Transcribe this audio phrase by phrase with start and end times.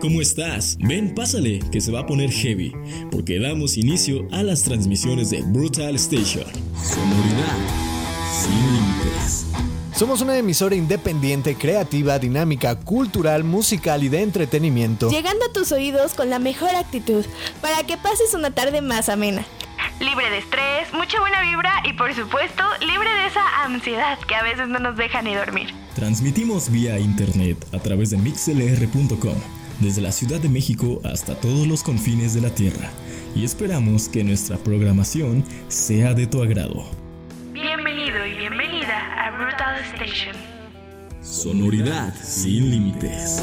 [0.00, 0.76] ¿cómo estás?
[0.80, 2.72] Ven, pásale, que se va a poner heavy,
[3.10, 6.44] porque damos inicio a las transmisiones de Brutal Station.
[6.82, 7.86] Sonoridad.
[9.94, 15.08] Somos una emisora independiente, creativa, dinámica, cultural, musical y de entretenimiento.
[15.08, 17.24] Llegando a tus oídos con la mejor actitud,
[17.62, 19.46] para que pases una tarde más amena.
[20.00, 24.42] Libre de estrés, mucha buena vibra y por supuesto libre de esa ansiedad que a
[24.42, 25.72] veces no nos deja ni dormir.
[25.94, 31.82] Transmitimos vía internet a través de mixlr.com desde la Ciudad de México hasta todos los
[31.82, 32.90] confines de la Tierra,
[33.34, 36.84] y esperamos que nuestra programación sea de tu agrado.
[37.52, 40.36] Bienvenido y bienvenida a Brutal Station.
[41.22, 43.42] Sonoridad sin límites.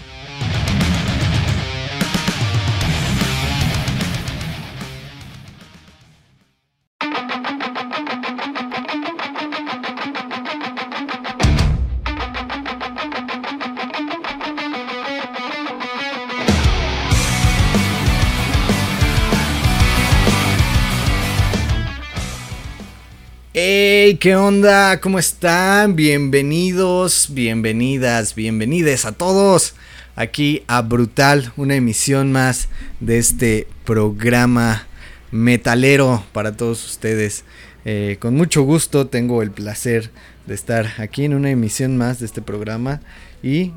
[24.19, 24.99] ¿Qué onda?
[24.99, 25.95] ¿Cómo están?
[25.95, 29.75] Bienvenidos, bienvenidas, bienvenides a todos
[30.15, 32.67] aquí a Brutal, una emisión más
[32.99, 34.87] de este programa
[35.31, 37.45] metalero para todos ustedes.
[37.85, 40.11] Eh, con mucho gusto tengo el placer
[40.45, 43.01] de estar aquí en una emisión más de este programa
[43.41, 43.71] y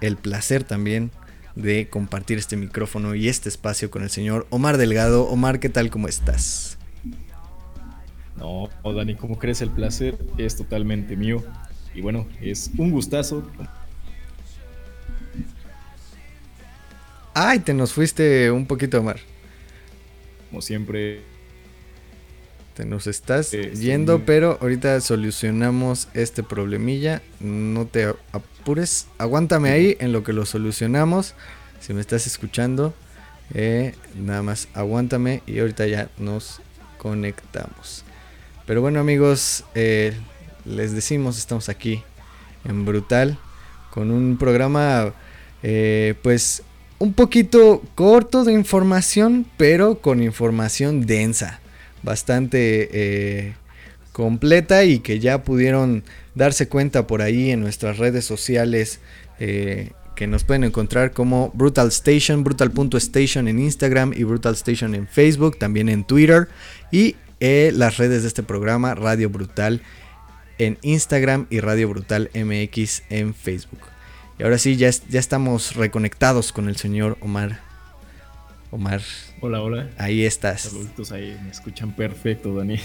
[0.00, 1.12] el placer también
[1.54, 5.24] de compartir este micrófono y este espacio con el señor Omar Delgado.
[5.28, 5.90] Omar, ¿qué tal?
[5.90, 6.79] ¿Cómo estás?
[8.40, 9.60] No, Dani, ¿cómo crees?
[9.60, 11.44] El placer es totalmente mío.
[11.94, 13.46] Y bueno, es un gustazo.
[17.34, 19.20] Ay, te nos fuiste un poquito, Omar.
[20.48, 21.20] Como siempre.
[22.74, 27.20] Te nos estás yendo, pero ahorita solucionamos este problemilla.
[27.40, 29.06] No te apures.
[29.18, 31.34] Aguántame ahí en lo que lo solucionamos.
[31.80, 32.94] Si me estás escuchando,
[33.52, 36.62] eh, nada más aguántame y ahorita ya nos
[36.96, 38.04] conectamos.
[38.70, 40.12] Pero bueno amigos, eh,
[40.64, 42.04] les decimos, estamos aquí
[42.64, 43.36] en Brutal
[43.90, 45.12] con un programa
[45.64, 46.62] eh, pues
[47.00, 51.58] un poquito corto de información, pero con información densa,
[52.04, 53.54] bastante eh,
[54.12, 56.04] completa y que ya pudieron
[56.36, 59.00] darse cuenta por ahí en nuestras redes sociales
[59.36, 65.58] que nos pueden encontrar como Brutal Station, brutal.station en Instagram y Brutal Station en Facebook,
[65.58, 66.46] también en Twitter.
[66.92, 69.82] Y eh, las redes de este programa, Radio Brutal
[70.58, 73.80] en Instagram y Radio Brutal MX en Facebook.
[74.38, 77.60] Y ahora sí, ya, ya estamos reconectados con el señor Omar.
[78.70, 79.00] Omar.
[79.40, 79.90] Hola, hola.
[79.96, 80.62] Ahí estás.
[80.62, 82.78] Saluditos ahí, me escuchan perfecto, Dani.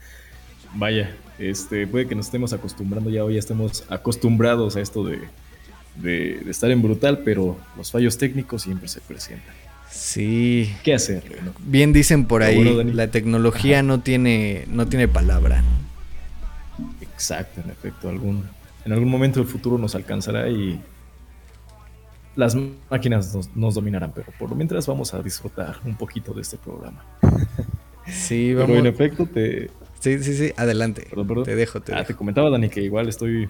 [0.74, 5.20] Vaya, este, puede que nos estemos acostumbrando ya, hoy ya estemos acostumbrados a esto de,
[5.94, 9.65] de estar en brutal, pero los fallos técnicos siempre se presentan.
[9.90, 10.74] Sí.
[10.82, 11.22] ¿Qué hacer?
[11.60, 12.62] Bien dicen por ahí,
[12.92, 15.62] la tecnología no tiene, no tiene palabra.
[17.00, 18.08] Exacto, en efecto.
[18.08, 18.44] Algún,
[18.84, 20.80] en algún momento el futuro nos alcanzará y
[22.36, 22.54] las
[22.90, 27.04] máquinas nos, dominarán, pero por lo mientras vamos a disfrutar un poquito de este programa.
[28.08, 28.68] Sí, vamos.
[28.68, 29.68] Pero en efecto te...
[29.98, 31.08] Sí, sí, sí, adelante.
[31.44, 33.48] Te dejo, te ah, te comentaba, Dani, que igual estoy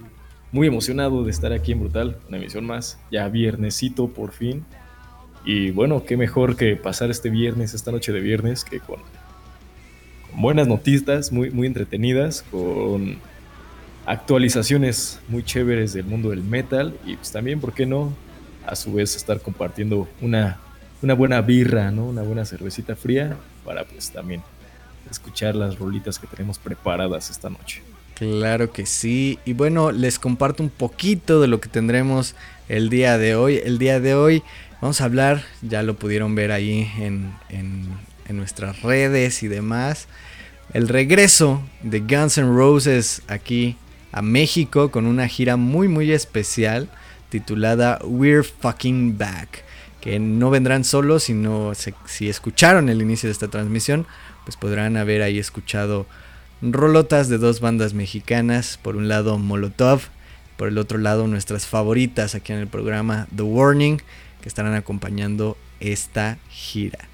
[0.50, 4.64] muy emocionado de estar aquí en Brutal, una emisión más, ya viernesito por fin.
[5.46, 8.98] Y bueno, qué mejor que pasar este viernes, esta noche de viernes, que con,
[10.34, 13.18] buenas noticias, muy, muy entretenidas, con
[14.06, 18.12] actualizaciones muy chéveres del mundo del metal y pues también, ¿por qué no?
[18.66, 20.58] A su vez estar compartiendo una,
[21.00, 22.06] una buena birra, ¿no?
[22.06, 24.42] Una buena cervecita fría para pues también
[25.08, 27.82] escuchar las rolitas que tenemos preparadas esta noche.
[28.16, 29.38] Claro que sí.
[29.44, 32.34] Y bueno, les comparto un poquito de lo que tendremos
[32.68, 33.60] el día de hoy.
[33.62, 34.42] El día de hoy
[34.83, 37.32] Vamos a hablar, ya lo pudieron ver ahí en,
[38.28, 40.06] nuestras redes y demás,
[40.75, 43.78] el regreso de Guns N' Roses aquí
[44.12, 46.91] a México con una gira muy muy especial
[47.30, 49.65] titulada We're Fucking Back.
[50.00, 51.73] Que no vendrán solos, sino
[52.04, 54.06] si escucharon el inicio de esta transmisión,
[54.45, 56.06] pues podrán haber ahí escuchado
[56.60, 58.78] rolotas de dos bandas mexicanas.
[58.80, 60.02] Por un lado Molotov,
[60.56, 64.00] por el otro lado nuestras favoritas aquí en el programa The Warning
[64.47, 67.09] estarán acompañando esta gira.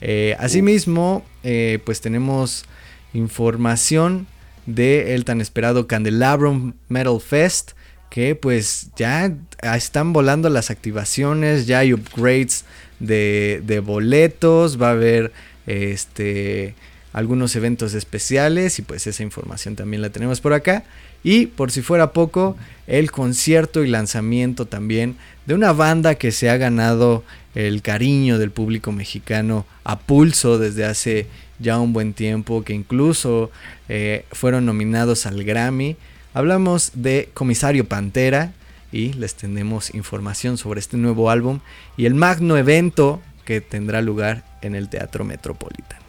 [0.00, 2.64] Eh, asimismo, eh, pues tenemos
[3.12, 4.26] información
[4.66, 7.72] del tan esperado Candelabrum Metal Fest,
[8.10, 9.32] que pues ya
[9.62, 12.64] están volando las activaciones, ya hay upgrades
[13.00, 15.32] de, de boletos, va a haber
[15.66, 16.74] este
[17.12, 20.84] algunos eventos especiales y pues esa información también la tenemos por acá.
[21.24, 22.56] Y por si fuera poco,
[22.86, 28.50] el concierto y lanzamiento también de una banda que se ha ganado el cariño del
[28.50, 31.26] público mexicano a pulso desde hace
[31.58, 33.50] ya un buen tiempo, que incluso
[33.88, 35.96] eh, fueron nominados al Grammy.
[36.34, 38.52] Hablamos de Comisario Pantera
[38.92, 41.60] y les tenemos información sobre este nuevo álbum
[41.96, 46.03] y el magno evento que tendrá lugar en el Teatro Metropolitano.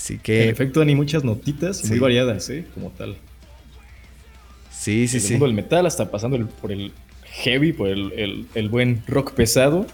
[0.00, 0.44] Así que.
[0.44, 2.64] En efecto, Dani, muchas notitas muy variadas, ¿eh?
[2.72, 3.18] Como tal.
[4.72, 5.34] Sí, sí, sí.
[5.34, 6.92] El el metal hasta pasando por el
[7.24, 9.86] heavy, por el, buen rock pesado,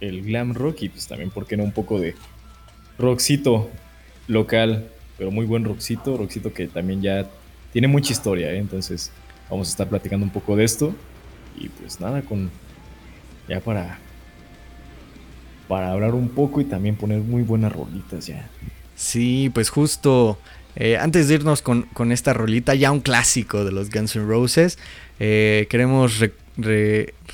[0.00, 1.64] el glam rock y pues también, ¿por qué no?
[1.64, 2.14] Un poco de
[3.00, 3.68] rockcito
[4.28, 7.28] local, pero muy buen rockcito, rockcito que también ya
[7.72, 8.58] tiene mucha historia, ¿eh?
[8.58, 9.10] Entonces,
[9.50, 10.94] vamos a estar platicando un poco de esto.
[11.58, 12.48] Y pues nada, con.
[13.48, 13.98] Ya para.
[15.66, 18.48] Para hablar un poco y también poner muy buenas rolitas ya.
[18.98, 20.38] Sí, pues justo
[20.74, 24.76] eh, antes de irnos con, esta rolita, ya un clásico de los Guns N' Roses,
[25.20, 26.24] eh, queremos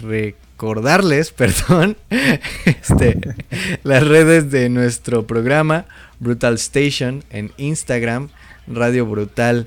[0.02, 1.96] recordarles, perdón,
[2.66, 3.18] este,
[3.82, 5.86] las redes de nuestro programa
[6.20, 8.28] Brutal Station en Instagram,
[8.66, 9.66] Radio Brutal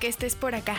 [0.00, 0.76] Que estés por acá.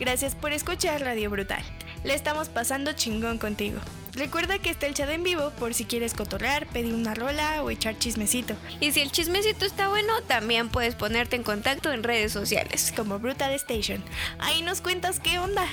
[0.00, 1.62] Gracias por escuchar Radio Brutal.
[2.04, 3.78] Le estamos pasando chingón contigo.
[4.14, 7.70] Recuerda que está el chat en vivo por si quieres cotorrear, pedir una rola o
[7.70, 8.54] echar chismecito.
[8.80, 12.92] Y si el chismecito está bueno, también puedes ponerte en contacto en redes sociales.
[12.94, 14.02] Como Brutal Station.
[14.38, 15.66] Ahí nos cuentas qué onda.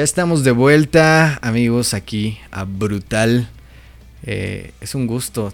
[0.00, 3.50] Ya estamos de vuelta, amigos, aquí a Brutal.
[4.22, 5.52] Eh, es un gusto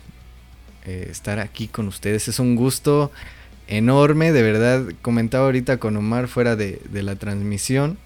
[0.85, 2.29] eh, estar aquí con ustedes.
[2.29, 3.11] Es un gusto
[3.67, 4.85] enorme, de verdad.
[5.03, 7.99] Comentaba ahorita con Omar fuera de, la transmisión.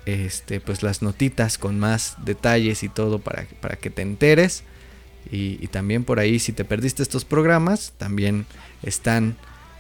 [0.06, 4.64] este, pues las notitas con más detalles y todo para, para que te enteres.
[5.32, 8.48] Y, y también por ahí, si te perdiste estos programas, también
[8.82, 9.38] están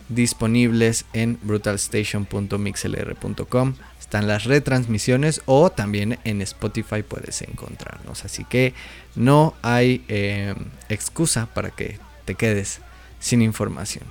[0.10, 3.74] disponibles en brutalstation.mixlr.com.
[4.12, 8.26] Están las retransmisiones o también en Spotify puedes encontrarnos.
[8.26, 8.74] Así que
[9.16, 10.54] no hay eh,
[10.90, 12.82] excusa para que te quedes
[13.22, 14.04] sin información.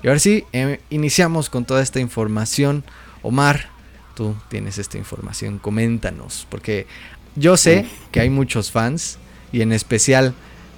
[0.00, 2.84] Y ahora sí, eh, iniciamos con toda esta información.
[3.22, 3.70] Omar,
[4.14, 6.86] tú tienes esta información, coméntanos, porque
[7.34, 9.18] yo sé que hay muchos fans
[9.50, 10.34] y en especial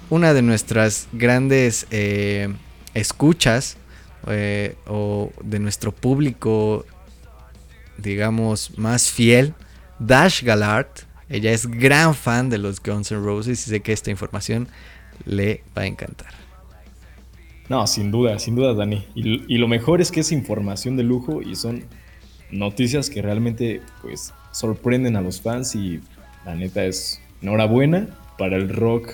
[0.09, 2.51] una de nuestras grandes eh,
[2.95, 3.77] escuchas
[4.25, 6.83] eh, o de nuestro público,
[8.01, 9.53] digamos, más fiel,
[9.99, 10.87] Dash Galard.
[11.29, 14.67] Ella es gran fan de los Guns N' Roses y sé que esta información
[15.25, 16.31] le va a encantar.
[17.69, 19.05] No, sin duda, sin duda, Dani.
[19.15, 21.85] Y, y lo mejor es que es información de lujo y son
[22.51, 26.01] noticias que realmente pues sorprenden a los fans y
[26.45, 29.13] la neta es enhorabuena para el rock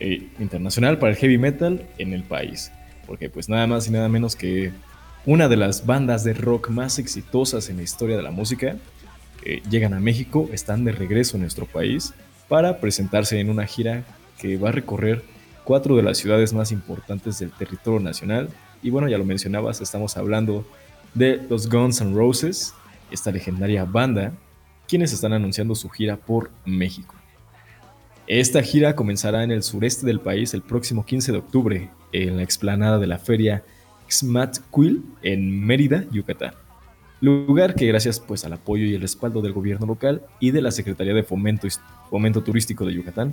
[0.00, 2.72] eh, internacional, para el heavy metal en el país.
[3.06, 4.72] Porque pues nada más y nada menos que
[5.24, 8.76] una de las bandas de rock más exitosas en la historia de la música
[9.44, 12.12] eh, llegan a México, están de regreso en nuestro país
[12.48, 14.04] para presentarse en una gira
[14.38, 15.22] que va a recorrer
[15.64, 18.48] cuatro de las ciudades más importantes del territorio nacional.
[18.82, 20.66] Y bueno, ya lo mencionabas, estamos hablando
[21.14, 22.74] de los Guns N' Roses,
[23.10, 24.32] esta legendaria banda,
[24.88, 27.14] quienes están anunciando su gira por México.
[28.26, 32.42] Esta gira comenzará en el sureste del país el próximo 15 de octubre, en la
[32.42, 33.64] explanada de la feria
[34.12, 36.54] Xmatquil en Mérida, Yucatán.
[37.20, 40.72] Lugar que gracias pues al apoyo y el respaldo del gobierno local y de la
[40.72, 41.68] Secretaría de Fomento,
[42.10, 43.32] Fomento Turístico de Yucatán,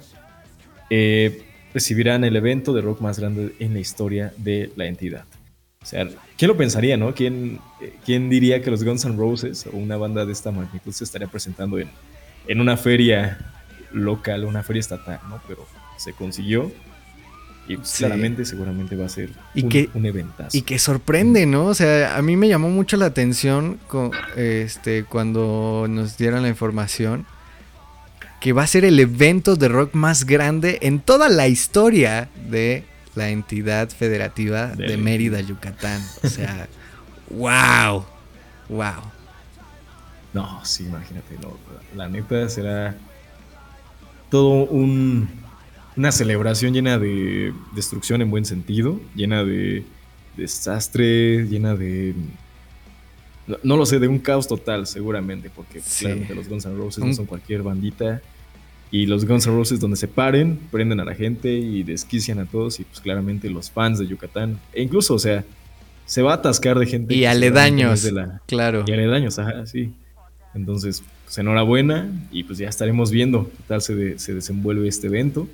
[0.90, 5.26] eh, recibirán el evento de rock más grande en la historia de la entidad.
[5.82, 7.14] O sea, ¿quién lo pensaría, no?
[7.16, 10.92] ¿Quién, eh, quién diría que los Guns N' Roses o una banda de esta magnitud
[10.92, 11.90] se estaría presentando en,
[12.48, 13.40] en una feria
[13.92, 15.42] local, una feria estatal, ¿no?
[15.48, 15.66] Pero
[15.98, 16.72] se consiguió
[17.70, 18.00] y Sí.
[18.00, 20.58] claramente seguramente va a ser Y un, que- un eventazo.
[20.58, 21.68] Y que sorprende, ¿no?
[21.68, 23.80] O sea, a mí me llamó mucho la atención
[24.36, 27.26] este, cuando nos dieron la información
[28.42, 32.84] que va a ser el evento de rock más grande en toda la historia de
[33.16, 36.02] la entidad federativa De Mérida, Yucatán.
[36.24, 36.68] O sea,
[37.30, 38.06] wow,
[38.70, 39.02] wow.
[40.34, 41.58] No, sí, imagínate, no.
[41.96, 42.96] La neta será
[44.30, 45.28] todo un,
[45.98, 49.84] una celebración llena de destrucción en buen sentido, llena de
[50.38, 52.14] desastre, llena de...
[53.48, 56.06] No, no lo sé, de un caos total, seguramente, porque Sí.
[56.06, 58.22] claramente los Guns N' Roses no son cualquier bandita.
[58.92, 62.46] Y los Guns N' Roses donde se paren, prenden a la gente y desquician a
[62.46, 62.80] todos.
[62.80, 64.60] Y pues claramente los fans de Yucatán.
[64.74, 65.44] E incluso, o sea,
[66.06, 67.14] se va a atascar de gente.
[67.16, 68.84] Y aledaños, de la, claro.
[68.88, 69.92] y aledaños, ajá, sí.
[70.56, 75.08] Entonces, pues enhorabuena y pues ya estaremos viendo qué tal se, de- se desenvuelve este
[75.08, 75.48] evento.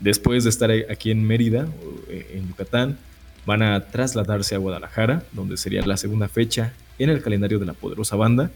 [0.00, 1.68] Después de estar aquí en Mérida,
[2.08, 2.98] eh, en Yucatán,
[3.46, 7.74] van a trasladarse a Guadalajara, donde sería la segunda fecha en el calendario de la
[7.74, 8.50] poderosa banda.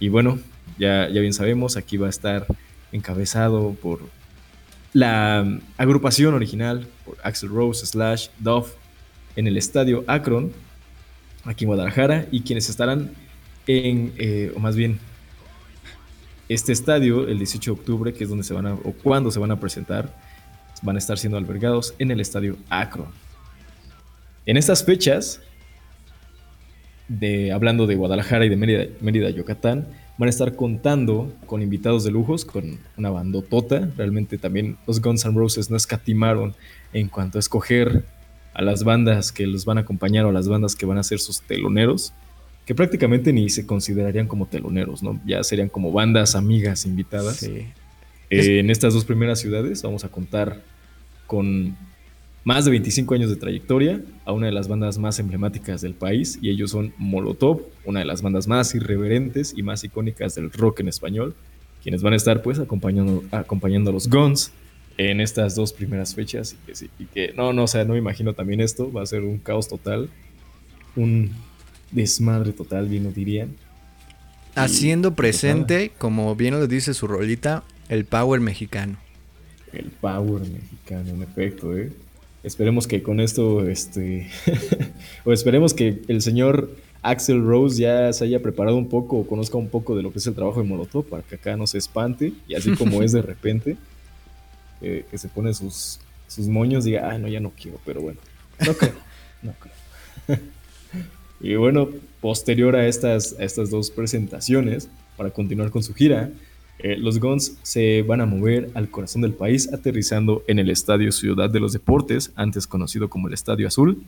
[0.00, 0.38] Y bueno,
[0.78, 2.46] ya, ya bien sabemos, aquí va a estar
[2.92, 4.00] encabezado por
[4.92, 8.70] la agrupación original, por Axel Rose slash Dove,
[9.36, 10.52] en el estadio Akron,
[11.44, 13.10] aquí en Guadalajara, y quienes estarán
[13.66, 14.98] en, eh, o más bien,
[16.48, 19.38] este estadio, el 18 de octubre, que es donde se van a, o cuando se
[19.38, 20.14] van a presentar,
[20.82, 23.08] van a estar siendo albergados en el estadio Akron.
[24.44, 25.40] En estas fechas,
[27.08, 28.56] de, hablando de Guadalajara y de
[29.00, 33.88] Mérida, Yucatán, van a estar contando con invitados de lujos, con una bandotota.
[33.96, 36.54] Realmente también los Guns N' Roses no escatimaron
[36.92, 38.04] en cuanto a escoger
[38.54, 41.02] a las bandas que los van a acompañar o a las bandas que van a
[41.02, 42.14] ser sus teloneros,
[42.64, 45.20] que prácticamente ni se considerarían como teloneros, ¿no?
[45.26, 47.36] Ya serían como bandas amigas invitadas.
[47.36, 47.66] Sí.
[48.30, 50.62] Eh, en estas dos primeras ciudades vamos a contar
[51.26, 51.76] con
[52.44, 56.38] más de 25 años de trayectoria a una de las bandas más emblemáticas del país
[56.40, 60.80] y ellos son Molotov, una de las bandas más irreverentes y más icónicas del rock
[60.80, 61.34] en español,
[61.82, 64.52] quienes van a estar pues acompañando, acompañando a los Guns
[64.96, 67.94] en estas dos primeras fechas y que, sí, y que no, no, o sea, no
[67.94, 70.08] me imagino también esto, va a ser un caos total,
[70.94, 71.32] un
[71.90, 73.56] desmadre total, bien lo dirían.
[74.54, 78.96] Haciendo pues, presente, como bien lo dice su rolita, el power mexicano.
[79.72, 81.92] El power mexicano, en efecto, ¿eh?
[82.42, 84.30] Esperemos que con esto, este,
[85.24, 86.70] o esperemos que el señor
[87.02, 90.18] Axel Rose ya se haya preparado un poco o conozca un poco de lo que
[90.18, 93.12] es el trabajo de Molotov para que acá no se espante y así como es
[93.12, 93.76] de repente,
[94.80, 98.20] eh, que se pone sus, sus moños diga, ah, no, ya no quiero, pero bueno,
[98.64, 98.94] no creo,
[99.42, 100.38] no creo.
[101.40, 101.88] y bueno,
[102.20, 106.30] posterior a estas, a estas dos presentaciones, para continuar con su gira,
[106.78, 111.10] eh, los Guns se van a mover al corazón del país, aterrizando en el Estadio
[111.10, 114.02] Ciudad de los Deportes, antes conocido como el Estadio Azul,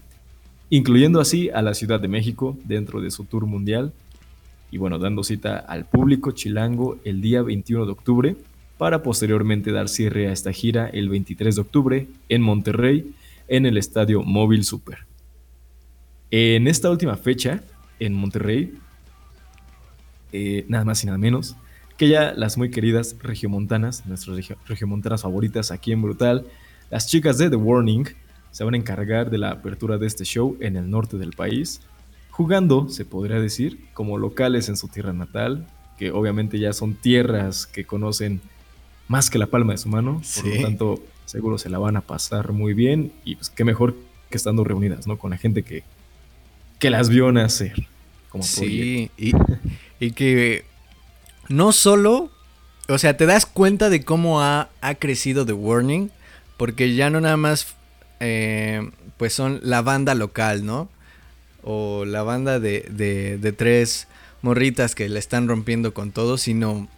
[0.71, 3.93] incluyendo así a la Ciudad de México dentro de su tour mundial.
[4.71, 8.37] Y bueno, dando cita al público chilango el día 21 de octubre,
[8.77, 13.13] para posteriormente dar cierre a esta gira el 23 de octubre en Monterrey,
[13.49, 14.99] en el Estadio Móvil Super.
[16.31, 17.63] En esta última fecha,
[17.99, 18.75] en Monterrey,
[20.33, 21.57] eh, nada más y nada menos,
[21.99, 26.47] que ya las muy queridas regiomontanas, nuestras regio regiomontanas favoritas aquí en Brutal,
[26.91, 28.07] las chicas de The Warning,
[28.53, 31.81] se van a encargar de la apertura de este show en el norte del país,
[32.31, 35.67] jugando, se podría decir, como locales en su tierra natal,
[35.99, 38.41] que obviamente ya son tierras que conocen
[39.09, 42.01] más que la palma de su mano, por lo tanto seguro se la van a
[42.01, 43.97] pasar muy bien y pues qué mejor
[44.31, 45.19] que estando reunidas, ¿no?
[45.19, 45.83] Con la gente que,
[46.79, 47.89] que las vio nacer.
[48.29, 49.33] Como sí, y,
[49.99, 50.65] y que
[51.49, 52.31] no solo,
[52.89, 56.11] o sea, te das cuenta de cómo ha, ha crecido The Warning,
[56.57, 57.69] porque ya no nada más,
[58.21, 60.89] eh, pues son la banda local, ¿no?
[61.63, 64.09] O la banda de, de, de, tres
[64.43, 66.89] morritas que la están rompiendo con todo, sino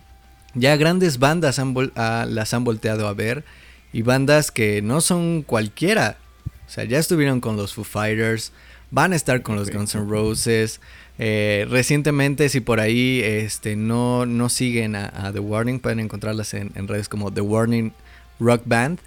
[0.54, 3.44] ya grandes bandas han a, las han volteado a ver
[3.92, 6.18] y bandas que no son cualquiera.
[6.66, 8.52] O sea, ya estuvieron con los Foo Fighters,
[8.90, 10.80] van a estar con los Guns N' Roses,
[11.18, 16.88] eh, recientemente, si por ahí este, no, no siguen a, The Warning, pueden encontrarlas en,
[16.88, 17.92] redes como The Warning
[18.38, 18.98] Rock Band.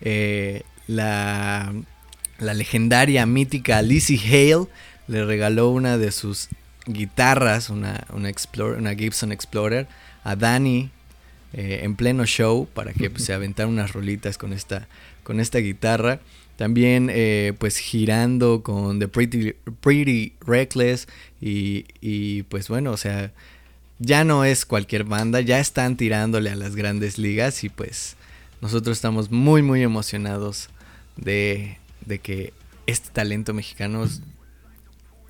[0.00, 1.72] Eh, la,
[2.38, 4.66] la, legendaria, mítica Lizzie Hale
[5.06, 6.48] le regaló una de sus
[6.86, 9.86] guitarras, una, una, Explorer, una Gibson Explorer,
[10.24, 10.90] a Danny
[11.52, 14.86] eh, en pleno show para que pues, se aventara unas rolitas con esta,
[15.22, 16.20] con esta guitarra.
[16.60, 21.08] También eh, pues girando con The Pretty, Pretty Reckless
[21.40, 23.32] y, y, pues bueno, o sea,
[23.98, 28.14] ya no es cualquier banda, ya están tirándole a las grandes ligas y pues
[28.60, 30.68] nosotros estamos muy muy emocionados
[31.16, 32.52] de, de que
[32.86, 34.06] este talento mexicano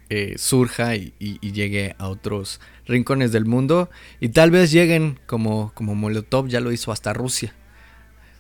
[0.09, 3.89] eh, surja y, y, llegue a otros rincones del mundo
[4.19, 7.55] y tal vez lleguen como, como Molotov ya lo hizo hasta Rusia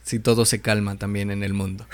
[0.02, 1.86] si todo se calma también en el mundo.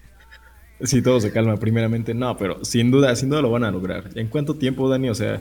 [0.80, 4.10] si todo se calma, primeramente, no, pero sin duda, sin duda lo van a lograr.
[4.14, 5.08] ¿En cuánto tiempo, Dani?
[5.08, 5.40] O sea,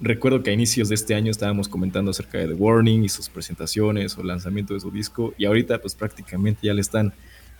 [0.00, 3.28] recuerdo que a inicios de este año estábamos comentando acerca de The Warning y sus
[3.28, 7.12] presentaciones o lanzamiento de su disco, y ahorita, pues prácticamente ya le están,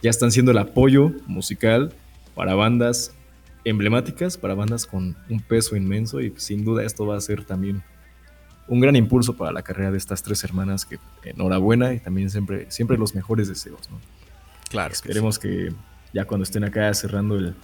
[0.03, 1.93] ya están siendo el apoyo musical
[2.35, 3.13] para bandas
[3.65, 7.83] emblemáticas, para bandas con un peso inmenso, y sin duda esto va a ser también
[8.73, 12.71] un gran impulso para la carrera de estas tres hermanas que enhorabuena y también siempre,
[12.71, 14.01] siempre los mejores deseos, ¿no?
[14.71, 14.95] Claro.
[14.95, 15.75] Esperemos que, sí.
[15.75, 15.75] que,
[16.15, 17.55] ya cuando estén acá cerrando el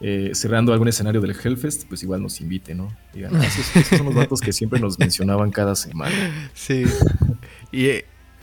[0.00, 2.96] eh, cerrando algún escenario del Hellfest, pues igual nos invite, ¿no?
[3.12, 6.14] Digan, ah, esos, esos, son los datos que siempre nos mencionaban cada semana.
[6.54, 6.84] Sí.
[7.72, 7.88] y,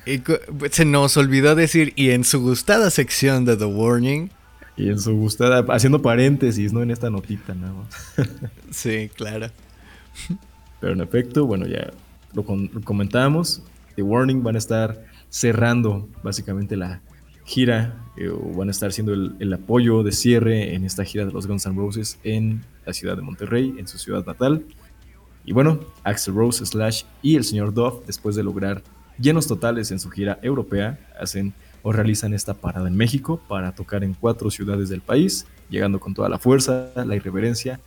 [0.06, 0.22] y
[0.70, 4.32] se nos olvidó decir, y en su gustada sección de The Warning,
[4.76, 6.84] y en su gustada, haciendo paréntesis, ¿no?
[6.84, 8.28] En esta notita nada más.
[8.70, 9.50] sí, claro.
[10.80, 11.92] Pero en efecto, bueno, ya
[12.34, 12.44] lo,
[12.84, 13.64] comentábamos.
[13.96, 17.02] The Warning van a estar cerrando básicamente la
[17.46, 21.26] gira, eh, o van a estar haciendo el, el, apoyo de cierre en esta gira
[21.26, 24.66] de los Guns N' Roses en la ciudad de Monterrey, en su ciudad natal.
[25.46, 28.84] Y bueno, Axel Rose, Slash y el señor Dove, después de lograr
[29.18, 34.04] llenos totales en su gira europea, hacen o realizan esta parada en México para tocar
[34.04, 37.80] en cuatro ciudades del país, llegando con toda la fuerza, la irreverencia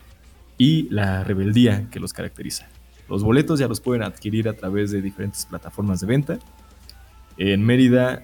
[0.56, 2.66] y la rebeldía que los caracteriza.
[3.10, 6.38] Los boletos ya los pueden adquirir a través de diferentes plataformas de venta.
[7.36, 8.22] En Mérida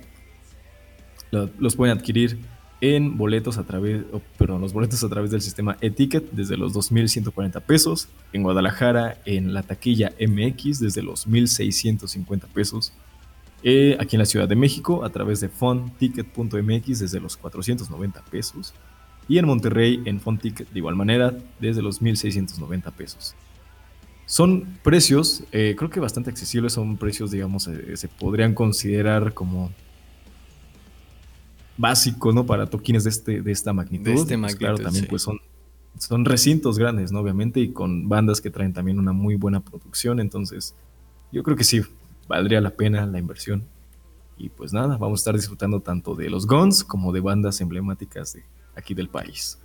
[1.30, 2.38] lo, los pueden adquirir
[2.80, 6.74] en boletos a través, oh, perdón, los boletos a través del sistema e-ticket desde los
[6.74, 8.08] 2.140 pesos.
[8.32, 12.92] En Guadalajara en la taquilla MX desde los 1.650 pesos.
[13.62, 18.74] Eh, aquí en la Ciudad de México a través de fonticket.mx desde los 490 pesos.
[19.28, 23.34] Y en Monterrey en Fonticket de igual manera desde los 1.690 pesos.
[24.26, 29.70] Son precios, eh, creo que bastante accesibles, son precios, digamos, eh, se podrían considerar como
[31.76, 32.44] básicos, ¿no?
[32.44, 34.04] Para toquines de, este, de esta magnitud.
[34.04, 35.08] De este Pues, claro, magnitud, también sí.
[35.10, 35.38] pues son,
[35.98, 37.20] son recintos grandes, ¿no?
[37.20, 40.74] Obviamente, y con bandas que traen también una muy buena producción, entonces
[41.32, 41.82] yo creo que sí,
[42.28, 43.64] valdría la pena la inversión.
[44.38, 48.34] Y pues nada, vamos a estar disfrutando tanto de los Guns como de bandas emblemáticas
[48.34, 48.44] de
[48.74, 49.58] aquí del país.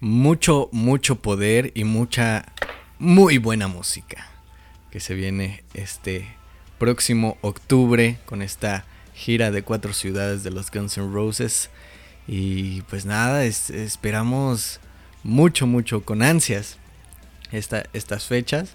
[0.00, 2.52] mucho, mucho poder y mucha,
[2.98, 4.26] muy buena música
[4.90, 6.26] que se viene este
[6.78, 8.84] próximo octubre con esta
[9.14, 11.70] gira de cuatro ciudades de los Guns N' Roses.
[12.26, 14.80] Y pues nada, es- esperamos
[15.22, 16.78] mucho, mucho con ansias
[17.52, 18.70] esta, estas fechas.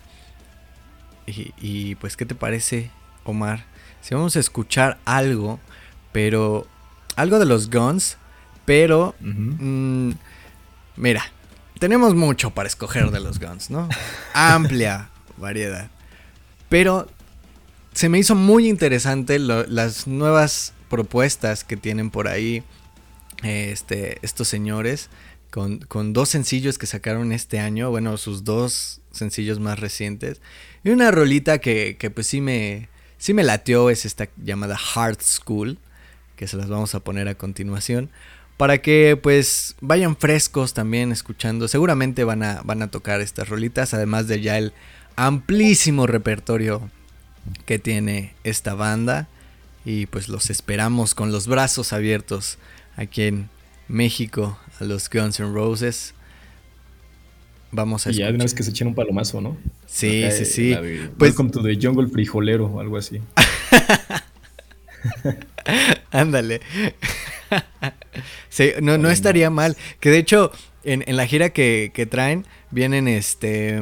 [1.26, 2.91] Y, y, pues, ¿qué te parece,
[3.24, 3.63] Omar?
[4.01, 5.59] Si vamos a escuchar algo,
[6.11, 6.67] pero
[7.15, 8.17] algo de los Guns,
[8.65, 9.15] pero.
[9.21, 10.11] Mm,
[10.97, 11.24] mira,
[11.80, 13.89] tenemos mucho para escoger de los Guns, ¿no?
[14.34, 15.89] Amplia variedad.
[16.69, 17.07] Pero
[17.93, 22.63] se me hizo muy interesante las nuevas propuestas que tienen por ahí
[23.43, 25.09] este, estos señores.
[25.51, 30.41] Con, con dos sencillos que sacaron este año, bueno, sus dos sencillos más recientes.
[30.84, 35.21] Y una rolita que, que pues sí me, sí me lateó, es esta llamada Hard
[35.21, 35.78] School,
[36.36, 38.09] que se las vamos a poner a continuación
[38.58, 41.68] para que pues vayan frescos también escuchando.
[41.68, 44.74] Seguramente van a, van a tocar estas rolitas, además de ya el
[45.16, 46.89] amplísimo repertorio
[47.66, 49.28] que tiene esta banda.
[49.86, 52.58] Y pues los esperamos con los brazos abiertos
[52.95, 53.49] aquí en
[53.89, 56.14] México a los Guns N' Roses.
[57.72, 58.58] Vamos a Y ya de una vez escuchar.
[58.58, 59.58] que se echen un palomazo, ¿no?
[59.88, 60.76] Sí, Acá, sí, sí.
[61.18, 63.20] Pues- Welcome to the Jungle Frijolero o algo así.
[66.12, 66.62] Ándale.
[68.49, 69.78] Sí, no, no estaría mal.
[69.99, 70.51] Que de hecho,
[70.84, 73.80] en, en la gira que, que traen, vienen este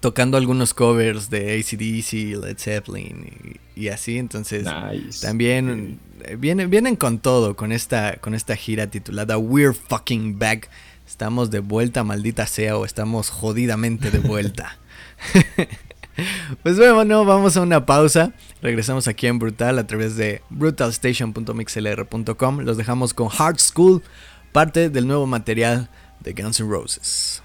[0.00, 4.18] tocando algunos covers de ACDC, Led Zeppelin y, y así.
[4.18, 5.26] Entonces, Nice.
[5.26, 10.68] también eh, vienen, vienen con todo, con esta, con esta gira titulada We're Fucking Back.
[11.06, 14.78] Estamos de vuelta, maldita sea, o estamos jodidamente de vuelta.
[16.62, 18.32] Pues bueno, no, vamos a una pausa.
[18.62, 22.58] Regresamos aquí en Brutal a través de brutalstation.mixlr.com.
[22.60, 24.02] Los dejamos con Hard School,
[24.52, 25.88] parte del nuevo material
[26.20, 27.42] de Guns N' Roses.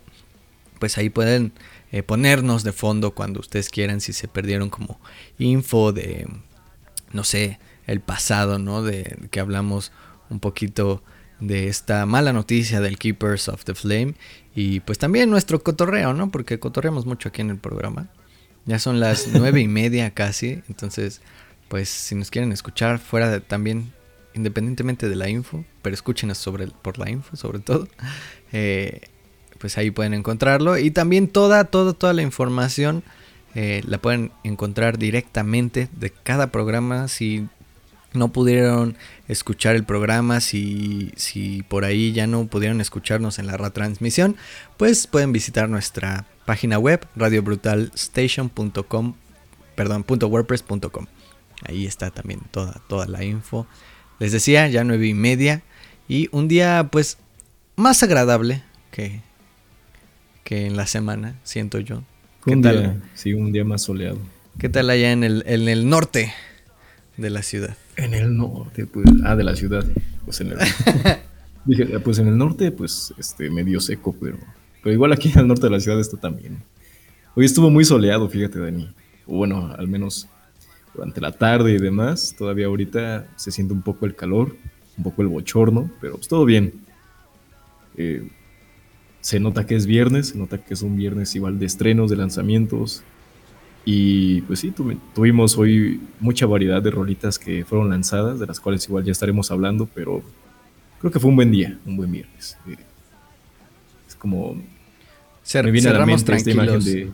[0.83, 1.53] pues ahí pueden
[1.93, 4.99] eh, ponernos de fondo cuando ustedes quieran si se perdieron como
[5.37, 6.27] info de
[7.13, 7.57] no sé
[7.87, 9.93] el pasado no de que hablamos
[10.29, 11.01] un poquito
[11.39, 14.15] de esta mala noticia del Keepers of the Flame.
[14.53, 18.09] Y pues también nuestro cotorreo no porque cotorreamos mucho aquí en el programa.
[18.65, 21.21] Ya son las nueve y media casi entonces
[21.69, 23.93] pues si nos quieren escuchar fuera de, también
[24.33, 27.87] independientemente de la info pero escúchenos sobre por la info sobre todo
[28.51, 28.99] eh,
[29.63, 30.77] pues ahí pueden encontrarlo.
[30.77, 33.01] Y también toda, toda, toda la información
[33.55, 37.07] eh, la pueden encontrar directamente de cada programa.
[37.07, 37.47] Si
[38.11, 38.97] no pudieron
[39.29, 44.35] escuchar el programa, si, si por ahí ya no pudieron escucharnos en la retransmisión,
[44.75, 49.13] pues pueden visitar nuestra página web radiobrutalstation.com,
[49.75, 51.05] perdón, .wordpress.com.
[51.65, 53.65] Ahí está también toda, toda la info.
[54.19, 55.61] Les decía, ya nueve y media.
[56.09, 57.17] Y un día pues
[57.77, 58.61] más agradable
[58.91, 59.21] que,
[60.43, 62.03] que en la semana, siento yo.
[62.45, 62.79] ¿Qué un tal?
[62.79, 64.19] Día, sí, un día más soleado.
[64.57, 66.33] ¿Qué tal allá en el, en el norte
[67.17, 67.75] de la ciudad?
[67.95, 69.05] En el norte, pues.
[69.23, 69.85] Ah, de la ciudad.
[70.25, 70.57] Pues en el.
[71.65, 74.37] dije, pues en el norte, pues, este, medio seco, pero.
[74.81, 76.57] Pero igual aquí al norte de la ciudad está también.
[77.35, 78.89] Hoy estuvo muy soleado, fíjate, Dani.
[79.25, 80.27] Bueno, al menos
[80.93, 82.35] durante la tarde y demás.
[82.37, 84.55] Todavía ahorita se siente un poco el calor,
[84.97, 86.73] un poco el bochorno, pero pues todo bien.
[87.97, 88.27] Eh,
[89.23, 92.17] se nota que es viernes, se nota que es un viernes igual de estrenos, de
[92.17, 93.03] lanzamientos.
[93.85, 98.59] Y pues sí, tuvi tuvimos hoy mucha variedad de rolitas que fueron lanzadas, de las
[98.59, 100.21] cuales igual ya estaremos hablando, pero
[100.99, 102.57] creo que fue un buen día, un buen viernes.
[104.05, 104.61] Es como...
[105.41, 107.11] Cer me viene a la mente esta imagen de...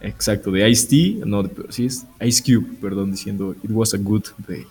[0.00, 4.66] Exacto, de Ice-T, no, sí es Ice Cube, perdón, diciendo It was a good day.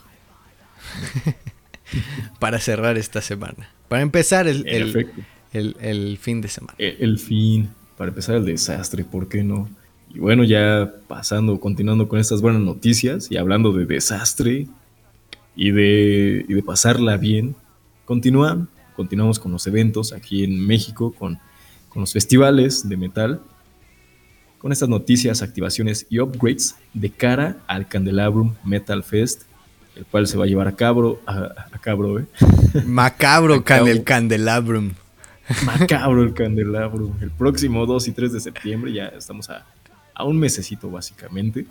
[2.39, 3.69] Para cerrar esta semana.
[3.87, 5.09] Para empezar el, el,
[5.51, 6.73] el, el, fin de semana.
[6.77, 9.69] El, el, fin, para empezar el desastre, ¿por qué no?
[10.13, 14.67] Y bueno, ya pasando, continuando con estas buenas noticias y hablando de desastre
[15.55, 17.55] y de, y de pasarla bien,
[18.05, 21.39] continúan, continuamos con los eventos aquí en México, con,
[21.89, 23.41] con los festivales de metal,
[24.57, 29.43] con estas noticias, activaciones y upgrades de cara al Candelabrum Metal Fest,
[29.95, 32.25] el cual se va a llevar a cabo, a, a cabro, ¿eh?
[32.85, 34.91] Macabro a can el Candelabrum.
[35.65, 37.11] Macabro el candelabro.
[37.21, 39.65] El próximo 2 y 3 de septiembre, ya estamos a,
[40.13, 41.65] a un mesecito básicamente.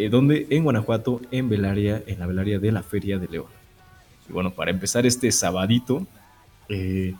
[0.00, 3.48] Eh, donde en Guanajuato, en Velaria, en la Velaria de la Feria de León.
[4.28, 6.06] Y bueno, para empezar este sabadito,
[6.70, 7.14] eh,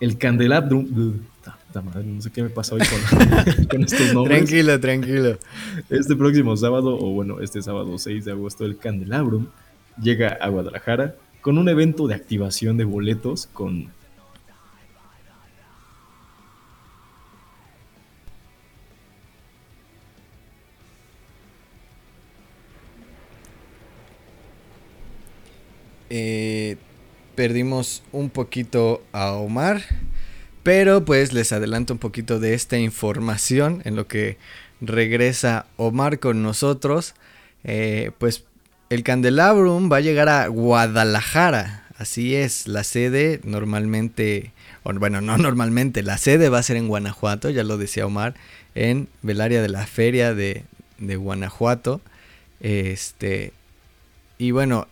[0.00, 0.82] el candelabro.
[1.84, 4.38] Madre, no sé qué me pasa hoy con, con estos nombres.
[4.38, 5.38] Tranquilo, tranquilo.
[5.90, 9.46] Este próximo sábado, o bueno, este sábado 6 de agosto, el Candelabrum
[10.00, 13.88] llega a Guadalajara con un evento de activación de boletos con
[26.10, 26.76] eh,
[27.34, 29.82] perdimos un poquito a Omar,
[30.62, 34.36] pero pues les adelanto un poquito de esta información en lo que
[34.80, 37.14] regresa Omar con nosotros.
[37.64, 38.44] Eh, pues
[38.90, 44.52] el Candelabrum va a llegar a Guadalajara, así es, la sede normalmente,
[44.84, 48.34] bueno, no normalmente, la sede va a ser en Guanajuato, ya lo decía Omar,
[48.74, 50.64] en Velaria de la Feria de,
[50.98, 52.00] de Guanajuato.
[52.60, 53.52] Este,
[54.38, 54.88] y bueno,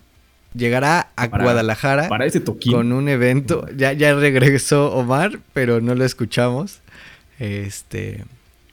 [0.55, 2.73] llegará a para, Guadalajara para este toquín.
[2.73, 3.67] con un evento.
[3.77, 6.81] Ya, ya regresó Omar, pero no lo escuchamos.
[7.39, 8.25] Este,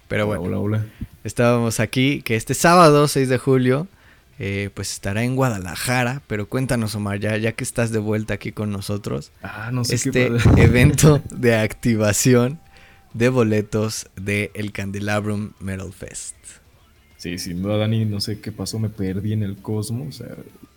[0.08, 0.86] pero bueno, hola, hola.
[1.24, 3.88] estábamos aquí que este sábado 6 de julio
[4.38, 8.52] eh, pues estará en Guadalajara, pero cuéntanos Omar, ya, ya que estás de vuelta aquí
[8.52, 10.26] con nosotros, ah, no sé este
[10.58, 12.60] evento de activación
[13.14, 16.36] de boletos de el Candelabrum Metal Fest.
[17.16, 20.36] Sí, sin duda Dani, no sé qué pasó, me perdí en el cosmos, o sea,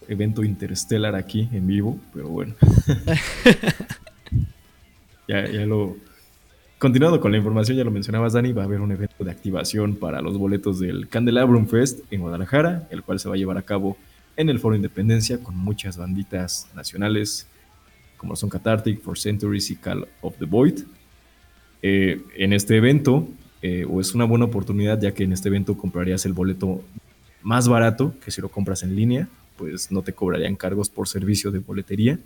[0.09, 2.55] evento interstellar aquí en vivo, pero bueno.
[5.29, 5.97] ya, ya lo...
[6.79, 9.97] Continuando con la información, ya lo mencionabas Dani, va a haber un evento de activación
[9.97, 13.63] para los boletos del Candelabrum Fest en Guadalajara, el cual se va a llevar a
[13.63, 13.97] cabo
[14.37, 17.49] en el Foro Independencia con muchas banditas nacionales
[18.19, 20.81] como son Cathartic, For Centuries y Call of the Void.
[21.81, 23.29] eh, en este evento,
[23.63, 26.83] eh, o es una buena oportunidad, ya que en este evento comprarías el boleto
[27.43, 29.29] más barato que si lo compras en línea,
[29.59, 32.19] pues no te cobrarían cargos por servicio de boletería.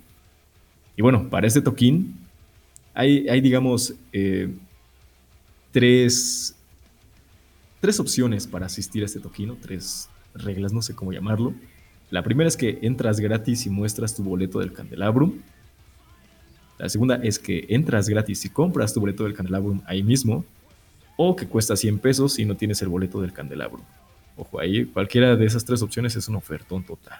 [0.95, 2.15] Y bueno, para este toquín
[2.93, 4.53] hay, hay digamos, eh,
[5.71, 6.55] tres,
[7.81, 11.53] tres opciones para asistir a este toquino, tres reglas, no sé cómo llamarlo.
[12.11, 15.39] La primera es que entras gratis y muestras tu boleto del candelabrum.
[16.77, 20.45] La segunda es que entras gratis y compras tu boleto del candelabrum ahí mismo.
[21.17, 23.81] O que cuesta 100 pesos y no tienes el boleto del candelabrum.
[24.35, 27.19] Ojo, ahí cualquiera de esas tres opciones es un ofertón total.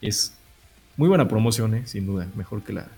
[0.00, 0.32] Es
[0.96, 1.82] muy buena promoción, ¿eh?
[1.86, 2.26] sin duda.
[2.34, 2.88] Mejor que la,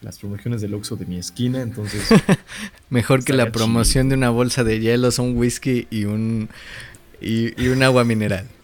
[0.00, 2.08] las promociones del Oxxo de mi esquina, entonces...
[2.90, 4.10] Mejor que la promoción chido.
[4.10, 6.48] de una bolsa de hielos, un whisky y un,
[7.20, 8.46] y, y un agua mineral.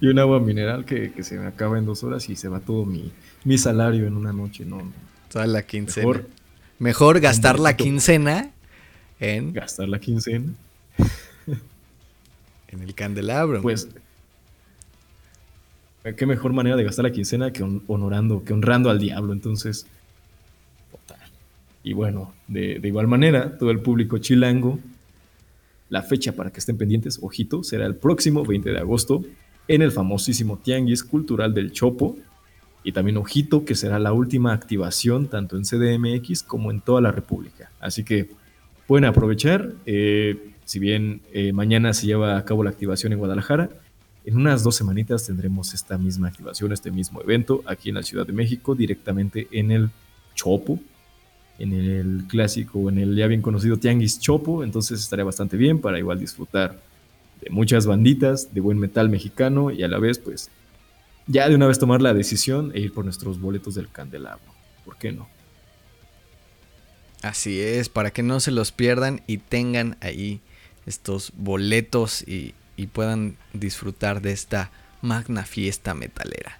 [0.00, 2.58] Y un agua mineral que, que se me acaba en dos horas y se va
[2.58, 3.12] todo mi,
[3.44, 4.92] mi salario en una noche, no, no.
[5.30, 6.08] Toda la quincena.
[6.08, 6.28] Mejor,
[6.78, 8.50] Mejor gastar la quincena
[9.20, 10.52] en, gastar la quincena.
[12.68, 13.62] En el candelabro.
[13.62, 13.88] Pues,
[16.16, 19.86] qué mejor manera de gastar la quincena que hon- honorando, que honrando al diablo, entonces.
[21.82, 24.78] Y bueno, de, de igual manera, todo el público chilango,
[25.88, 29.24] la fecha para que estén pendientes, ojito, será el próximo 20 de agosto
[29.68, 32.16] en el famosísimo Tianguis Cultural del Chopo.
[32.82, 37.10] Y también ojito que será la última activación tanto en CDMX como en toda la
[37.10, 37.70] República.
[37.80, 38.30] Así que
[38.86, 39.72] pueden aprovechar.
[39.86, 43.70] eh, si bien eh, mañana se lleva a cabo la activación en Guadalajara,
[44.24, 48.26] en unas dos semanitas tendremos esta misma activación, este mismo evento aquí en la Ciudad
[48.26, 49.90] de México, directamente en el
[50.34, 50.80] Chopo,
[51.60, 54.64] en el clásico, en el ya bien conocido Tianguis Chopo.
[54.64, 56.76] Entonces estaría bastante bien para igual disfrutar
[57.40, 60.50] de muchas banditas, de buen metal mexicano y a la vez, pues,
[61.28, 64.52] ya de una vez tomar la decisión e ir por nuestros boletos del candelabro.
[64.84, 65.28] ¿Por qué no?
[67.22, 70.40] Así es, para que no se los pierdan y tengan ahí
[70.86, 72.54] estos boletos y,
[72.92, 74.70] puedan disfrutar de esta
[75.02, 76.58] magna fiesta metalera.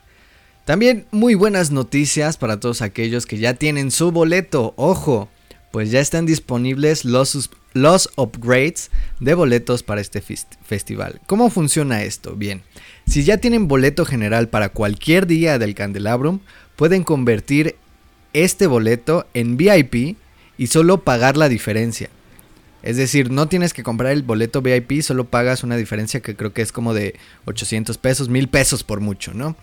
[0.64, 4.72] También muy buenas noticias para todos aquellos que ya tienen su boleto.
[4.76, 5.28] Ojo,
[5.70, 11.20] pues ya están disponibles los, los upgrades de boletos para este fest- festival.
[11.26, 12.34] ¿Cómo funciona esto?
[12.34, 12.62] Bien,
[13.06, 16.40] si ya tienen boleto general para cualquier día del Candelabrum,
[16.76, 17.76] pueden convertir
[18.32, 20.16] este boleto en VIP
[20.58, 22.08] y solo pagar la diferencia.
[22.87, 26.53] Es decir, no tienes que comprar el boleto VIP, solo pagas una diferencia que creo
[26.53, 27.16] que es como de
[27.47, 29.57] 800 pesos, 1000 pesos por mucho, ¿no?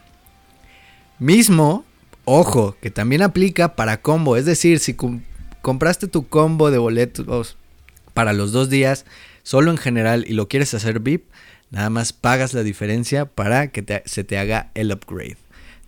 [1.20, 1.86] Mismo,
[2.26, 4.36] ojo, que también aplica para combo.
[4.36, 5.22] Es decir, si com-
[5.62, 7.56] compraste tu combo de boletos
[8.14, 9.06] para los dos días,
[9.42, 11.24] solo en general, y lo quieres hacer VIP,
[11.72, 15.38] nada más pagas la diferencia para que se te haga el upgrade.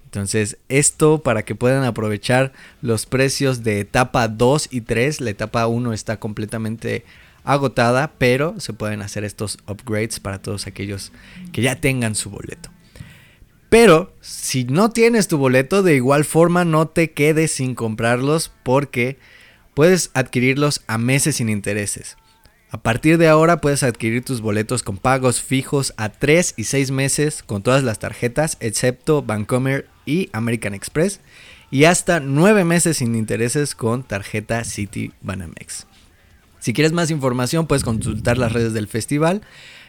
[0.05, 5.19] Entonces, esto para que puedan aprovechar los precios de etapa 2 y 3.
[5.19, 7.03] La etapa 1 está completamente
[7.45, 11.11] agotada, pero se pueden hacer estos upgrades para todos aquellos
[11.51, 12.69] que ya tengan su boleto.
[13.69, 19.17] Pero si no tienes tu boleto, de igual forma no te quedes sin comprarlos porque
[19.73, 22.17] puedes adquirirlos a meses sin intereses.
[22.69, 26.91] A partir de ahora puedes adquirir tus boletos con pagos fijos a 3 y 6
[26.91, 31.21] meses con todas las tarjetas, excepto Bancomer y American Express,
[31.71, 35.87] y hasta 9 meses sin intereses con tarjeta City Banamex.
[36.65, 39.41] Si quieres más información, puedes consultar las redes del festival.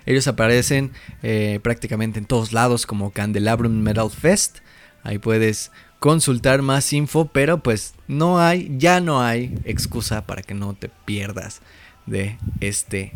[0.05, 4.59] Ellos aparecen eh, prácticamente en todos lados como Candelabrum Metal Fest.
[5.03, 10.53] Ahí puedes consultar más info, pero pues no hay, ya no hay excusa para que
[10.53, 11.62] no te pierdas
[12.05, 13.14] de este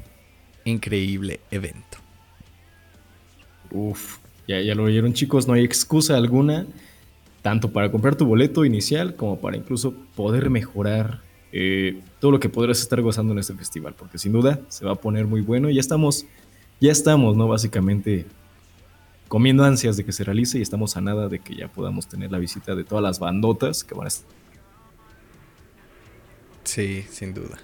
[0.64, 1.98] increíble evento.
[3.70, 6.66] Uf, ya, ya lo oyeron chicos, no hay excusa alguna,
[7.42, 12.48] tanto para comprar tu boleto inicial como para incluso poder mejorar eh, todo lo que
[12.48, 15.68] podrás estar gozando en este festival, porque sin duda se va a poner muy bueno
[15.70, 16.26] y ya estamos,
[16.80, 17.48] ya estamos, ¿no?
[17.48, 18.26] Básicamente
[19.28, 22.32] comiendo ansias de que se realice y estamos a nada de que ya podamos tener
[22.32, 24.30] la visita de todas las bandotas que van a estar.
[26.64, 27.59] Sí, sin duda.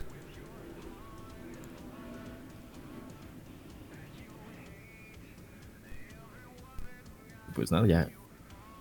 [7.55, 8.09] Pues nada, ya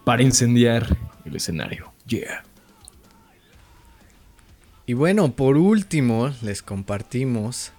[0.05, 0.95] para incendiar
[1.25, 1.91] el escenario.
[2.07, 2.43] Yeah.
[4.85, 7.71] Y bueno, por último, les compartimos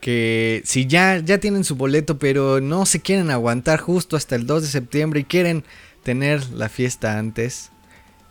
[0.00, 4.46] que si ya, ya tienen su boleto, pero no se quieren aguantar justo hasta el
[4.46, 5.64] 2 de septiembre y quieren
[6.02, 7.70] tener la fiesta antes,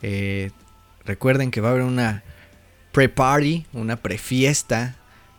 [0.02, 0.50] eh,
[1.06, 2.24] recuerden que va a haber una
[2.92, 4.96] pre-party, una prefiesta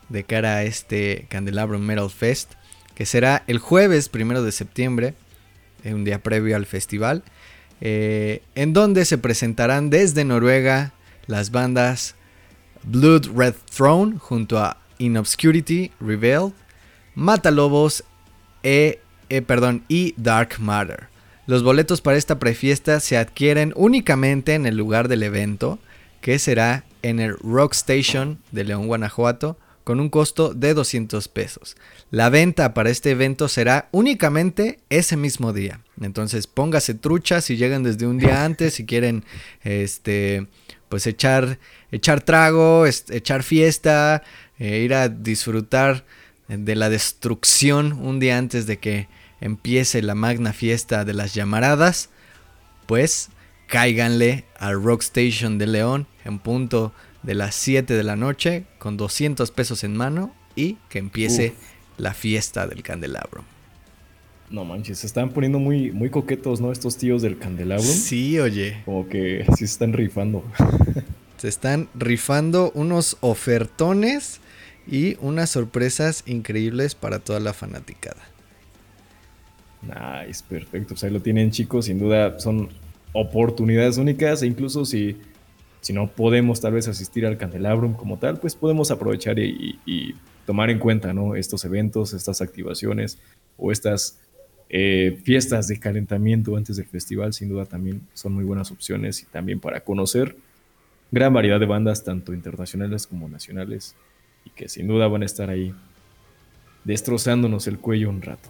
[0.07, 2.53] de cara a este Candelabrum Metal Fest,
[2.95, 5.15] que será el jueves primero de septiembre,
[5.83, 7.23] eh, un día previo al festival,
[7.81, 10.93] eh, en donde se presentarán desde Noruega
[11.27, 12.15] las bandas
[12.83, 16.53] Blood Red Throne junto a In Obscurity, Revealed,
[17.15, 18.03] Matalobos
[18.63, 18.99] e,
[19.45, 21.07] perdón, y Dark Matter.
[21.47, 25.79] Los boletos para esta prefiesta se adquieren únicamente en el lugar del evento,
[26.21, 31.75] que será en el Rock Station de León, Guanajuato, con un costo de 200 pesos.
[32.09, 35.81] La venta para este evento será únicamente ese mismo día.
[35.99, 39.23] Entonces póngase trucha si llegan desde un día antes, si quieren
[39.63, 40.47] este
[40.89, 41.57] pues echar
[41.91, 44.23] echar trago, echar fiesta,
[44.59, 46.05] eh, ir a disfrutar
[46.47, 49.07] de la destrucción un día antes de que
[49.39, 52.09] empiece la magna fiesta de las llamaradas,
[52.85, 53.29] pues
[53.67, 56.93] cáiganle al Rock Station de León en punto
[57.23, 61.53] de las 7 de la noche con 200 pesos en mano y que empiece
[61.97, 63.43] la fiesta del candelabro.
[64.49, 66.71] No manches, se están poniendo muy, muy coquetos, ¿no?
[66.71, 67.83] Estos tíos del candelabro.
[67.83, 68.81] Sí, oye.
[68.83, 70.43] Como que sí se están rifando.
[71.37, 74.41] se están rifando unos ofertones
[74.87, 78.21] y unas sorpresas increíbles para toda la fanaticada.
[79.81, 80.89] Nice, perfecto.
[80.89, 82.69] Pues ahí lo tienen chicos, sin duda son
[83.13, 85.17] oportunidades únicas e incluso si,
[85.81, 90.15] si no podemos tal vez asistir al Candelabrum como tal, pues podemos aprovechar y, y
[90.45, 91.35] tomar en cuenta ¿no?
[91.35, 93.19] estos eventos, estas activaciones
[93.57, 94.19] o estas
[94.69, 99.25] eh, fiestas de calentamiento antes del festival, sin duda también son muy buenas opciones y
[99.25, 100.37] también para conocer
[101.11, 103.95] gran variedad de bandas, tanto internacionales como nacionales,
[104.45, 105.75] y que sin duda van a estar ahí
[106.85, 108.49] destrozándonos el cuello un rato.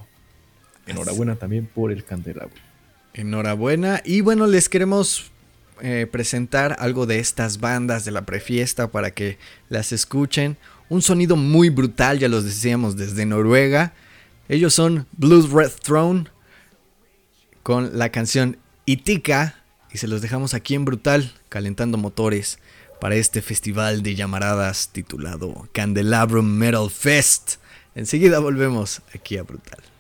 [0.86, 2.56] Enhorabuena también por el candelabro.
[3.14, 4.02] Enhorabuena.
[4.06, 5.32] Y bueno, les queremos
[5.82, 9.38] eh, presentar algo de estas bandas de la prefiesta para que
[9.70, 10.58] las escuchen.
[10.90, 13.94] Un sonido muy brutal, ya los decíamos, desde Noruega.
[14.50, 16.26] Ellos son Blues Red Throne
[17.64, 19.56] con la canción Itika.
[19.94, 22.60] Y se los dejamos aquí en Brutal, calentando motores
[23.02, 27.56] para este festival de llamaradas titulado Candelabrum Metal Fest.
[27.96, 29.91] Enseguida volvemos aquí a Brutal.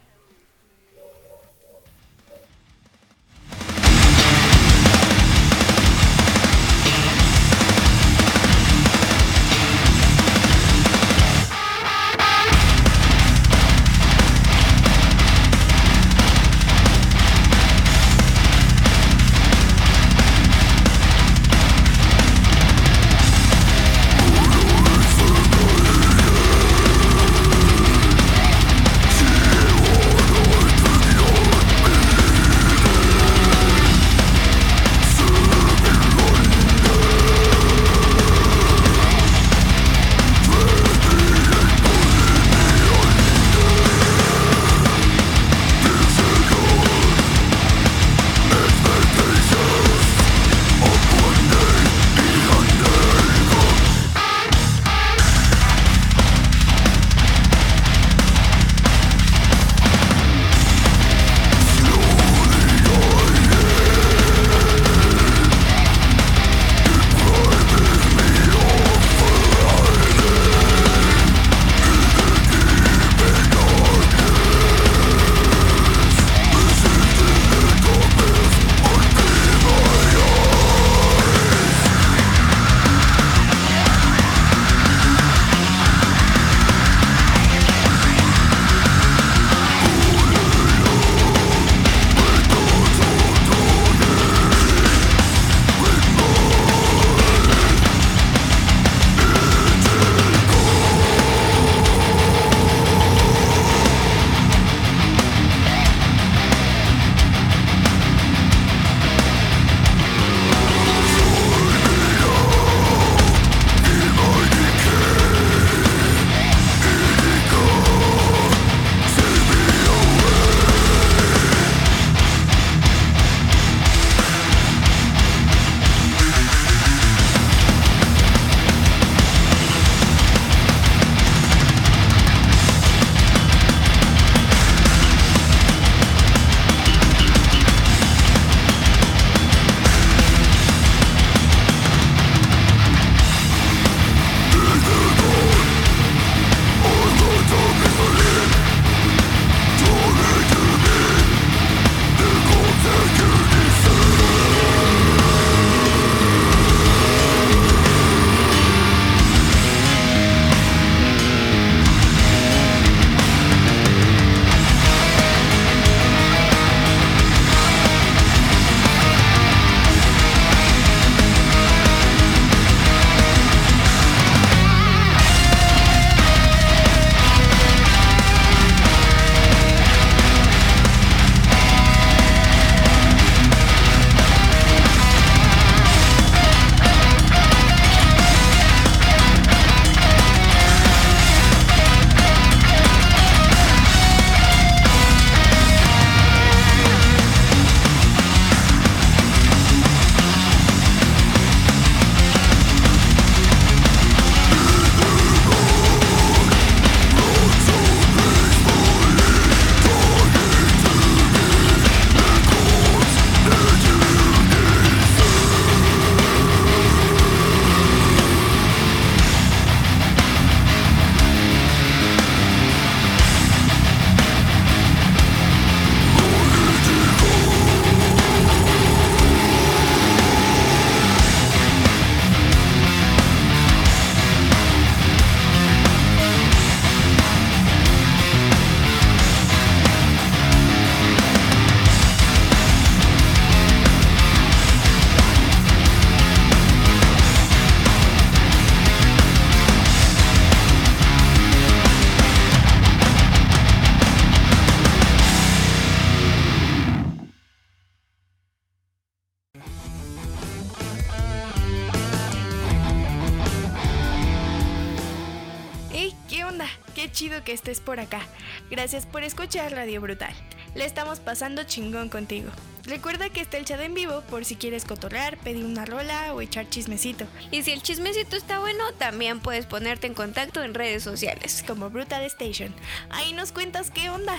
[267.71, 268.21] Estés por acá.
[268.69, 270.33] Gracias por escuchar Radio Brutal.
[270.75, 272.49] Le estamos pasando chingón contigo.
[272.83, 276.41] Recuerda que está el chat en vivo por si quieres cotorrear, pedir una rola o
[276.41, 277.25] echar chismecito.
[277.49, 281.63] Y si el chismecito está bueno, también puedes ponerte en contacto en redes sociales.
[281.65, 282.73] Como Brutal Station.
[283.09, 284.35] Ahí nos cuentas qué onda.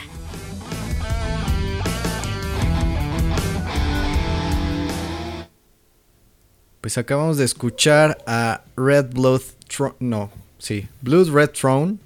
[6.83, 9.95] Pues acabamos de escuchar a Red Blood Throne.
[10.01, 11.99] No, sí, Blood Red Throne.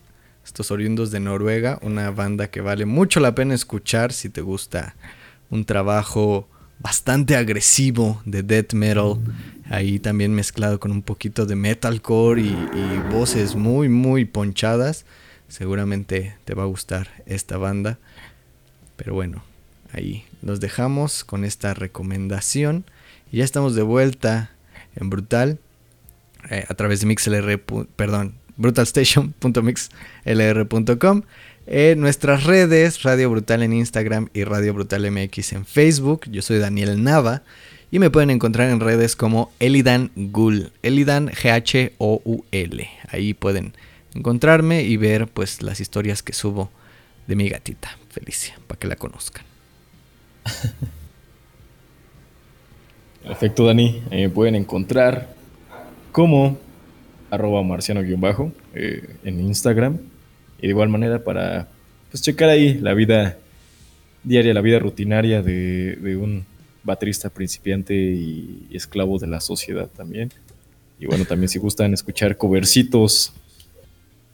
[0.57, 1.79] Estos oriundos de Noruega.
[1.83, 4.97] Una banda que vale mucho la pena escuchar si te gusta
[5.51, 6.49] un trabajo
[6.79, 9.19] bastante agresivo de death metal.
[9.69, 12.57] Ahí también mezclado con un poquito de metalcore y,
[13.13, 15.05] voces muy, muy ponchadas.
[15.47, 17.99] Seguramente te va a gustar esta banda.
[18.97, 19.45] Pero bueno,
[19.93, 22.87] ahí nos dejamos con esta recomendación.
[23.31, 24.53] Y ya estamos de vuelta
[24.95, 25.59] en Brutal
[26.49, 27.61] eh, a través de mixlr,
[27.95, 31.23] perdón, brutalstation.mixlr.com.
[31.67, 36.31] En nuestras redes, Radio Brutal en Instagram y Radio Brutal MX en Facebook.
[36.31, 37.43] Yo soy Daniel Nava
[37.91, 42.89] y me pueden encontrar en redes como Elidan Gul, Elidan G-H-O-U-L.
[43.11, 43.75] Ahí pueden
[44.15, 46.71] encontrarme y ver pues las historias que subo
[47.27, 49.45] de mi gatita, Felicia, para que la conozcan.
[53.25, 54.03] Perfecto, Dani.
[54.11, 55.35] Eh, me pueden encontrar
[56.13, 56.59] como
[57.31, 59.99] arroba marciano-bajo eh, en Instagram.
[60.59, 61.69] Y de igual manera para
[62.11, 63.39] pues, checar ahí la vida
[64.23, 66.45] diaria, la vida rutinaria de, de un
[66.87, 70.31] baterista principiante y, esclavo de la sociedad también.
[70.99, 73.35] Y bueno, también si gustan escuchar covercitos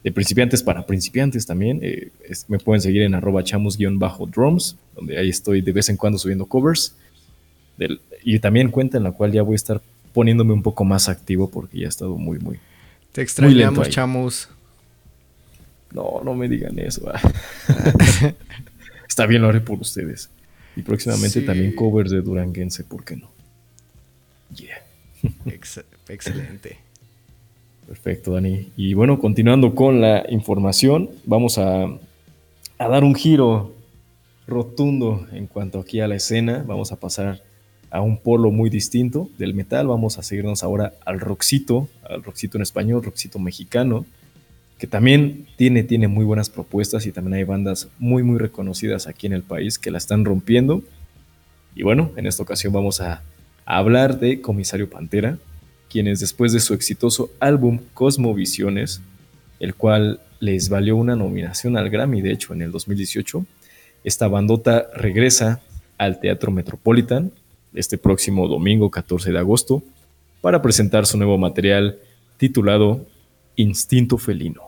[0.03, 2.11] de principiantes para principiantes también, eh,
[2.47, 6.95] me pueden seguir en arroba chamos-drums, donde ahí estoy de vez en cuando subiendo covers.
[8.23, 9.81] Y también cuenta en la cual ya voy a estar
[10.13, 12.59] poniéndome un poco más activo porque ya he estado muy, muy...
[13.13, 14.49] Te extrañamos, chamos.
[15.93, 17.09] No, no me digan eso.
[17.13, 17.21] ah.
[19.07, 20.29] Está bien, lo haré por ustedes.
[20.75, 21.45] Y próximamente Sí.
[21.45, 23.29] también covers de Duranguense, ¿por qué no?
[24.55, 24.81] Yeah.
[25.45, 26.77] Ex- excelente.
[27.87, 28.71] Perfecto, Dani.
[28.75, 33.75] Y bueno, continuando con la información, vamos a, a dar un giro
[34.47, 36.63] rotundo en cuanto aquí a la escena.
[36.65, 37.43] Vamos a pasar
[37.93, 39.85] a un polo muy distinto del metal.
[39.85, 44.03] Vamos a seguirnos ahora al rockcito, al rockcito en español, rockcito mexicano,
[44.79, 49.27] que también tiene, tiene muy buenas propuestas y también hay bandas muy, muy reconocidas aquí
[49.27, 50.81] en el país que la están rompiendo.
[51.75, 53.21] Y bueno, en esta ocasión vamos a
[53.63, 55.37] hablar de Comisario Pantera,
[55.87, 59.01] quienes después de su exitoso álbum Cosmovisiones,
[59.59, 63.45] el cual les valió una nominación al Grammy, de hecho, en el 2018,
[64.03, 65.61] esta bandota regresa
[65.99, 67.31] al Teatro Metropolitan
[67.73, 69.83] este próximo domingo 14 de agosto
[70.41, 71.97] para presentar su nuevo material
[72.37, 73.05] titulado
[73.55, 74.61] Instinto Felino.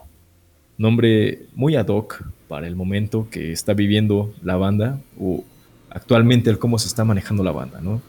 [0.77, 5.43] Nombre muy ad hoc para el momento que está viviendo la banda o
[5.89, 8.01] actualmente el cómo se está manejando la banda, ¿no?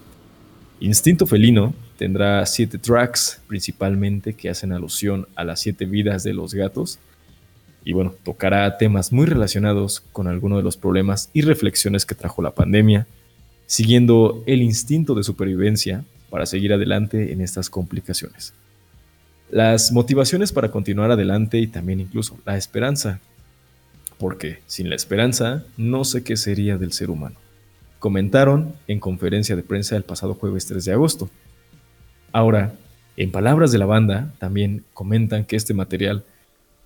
[0.80, 6.54] Instinto Felino tendrá siete tracks principalmente que hacen alusión a las siete vidas de los
[6.54, 6.98] gatos
[7.84, 12.42] y bueno, tocará temas muy relacionados con algunos de los problemas y reflexiones que trajo
[12.42, 13.06] la pandemia,
[13.66, 18.52] siguiendo el instinto de supervivencia para seguir adelante en estas complicaciones.
[19.50, 23.20] Las motivaciones para continuar adelante y también incluso la esperanza,
[24.18, 27.36] porque sin la esperanza no sé qué sería del ser humano
[27.98, 31.28] comentaron en conferencia de prensa el pasado jueves 3 de agosto.
[32.32, 32.74] Ahora,
[33.16, 36.24] en palabras de la banda, también comentan que este material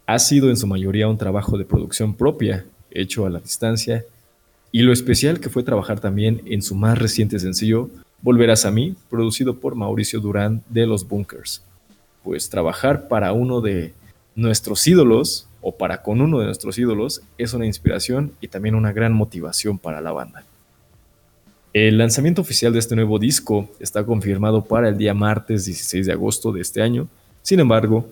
[0.07, 4.05] ha sido en su mayoría un trabajo de producción propia, hecho a la distancia,
[4.72, 7.90] y lo especial que fue trabajar también en su más reciente sencillo,
[8.22, 11.62] Volverás a mí, producido por Mauricio Durán de Los Bunkers.
[12.22, 13.94] Pues trabajar para uno de
[14.34, 18.92] nuestros ídolos, o para con uno de nuestros ídolos, es una inspiración y también una
[18.92, 20.44] gran motivación para la banda.
[21.72, 26.12] El lanzamiento oficial de este nuevo disco está confirmado para el día martes 16 de
[26.12, 27.08] agosto de este año.
[27.40, 28.06] Sin embargo,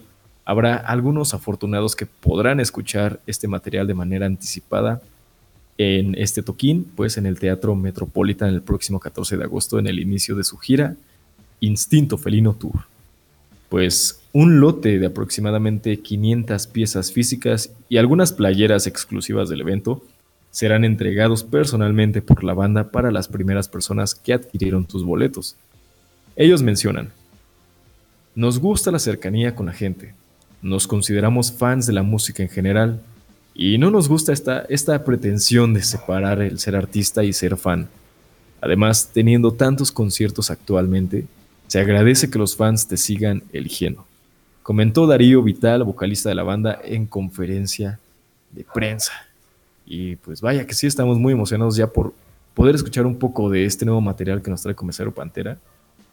[0.47, 5.03] habrá algunos afortunados que podrán escuchar este material de manera anticipada
[5.79, 10.01] en este toquín, pues en el Teatro Metropolitan el próximo 14 de agosto en el
[10.01, 10.97] inicio de su gira
[11.61, 12.81] Instinto Felino Tour.
[13.69, 20.03] Pues un lote de aproximadamente 500 piezas físicas y algunas playeras exclusivas del evento
[20.51, 25.55] serán entregados personalmente por la banda para las primeras personas que adquirieron sus boletos.
[26.35, 27.11] Ellos mencionan,
[28.35, 30.15] nos gusta la cercanía con la gente,
[30.63, 33.01] nos consideramos fans de la música en general
[33.61, 37.89] y no nos gusta esta, esta pretensión de separar el ser artista y ser fan.
[38.61, 41.27] Además, teniendo tantos conciertos actualmente,
[41.67, 44.07] se agradece que los fans te sigan eligiendo.
[44.63, 47.99] comentó Darío Vital, vocalista de la banda, en conferencia
[48.53, 49.13] de prensa.
[49.85, 52.15] Y pues vaya que sí, estamos muy emocionados ya por
[52.55, 55.59] poder escuchar un poco de este nuevo material que nos trae Comisario Pantera.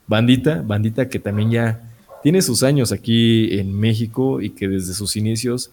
[0.08, 1.94] Bandita, bandita que también ya
[2.24, 5.70] tiene sus años aquí en México y que desde sus inicios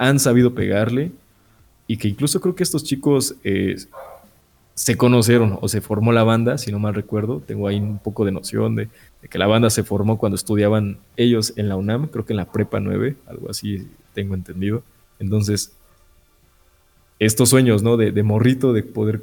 [0.00, 1.12] han sabido pegarle
[1.86, 3.76] y que incluso creo que estos chicos eh,
[4.72, 8.24] se conocieron o se formó la banda, si no mal recuerdo, tengo ahí un poco
[8.24, 8.88] de noción de,
[9.28, 12.50] que la banda se formó cuando estudiaban ellos en la UNAM, creo que en la
[12.50, 14.82] Prepa 9, algo así tengo entendido.
[15.18, 15.72] Entonces,
[17.18, 17.98] estos sueños, ¿no?
[17.98, 19.20] De, de morrito, de poder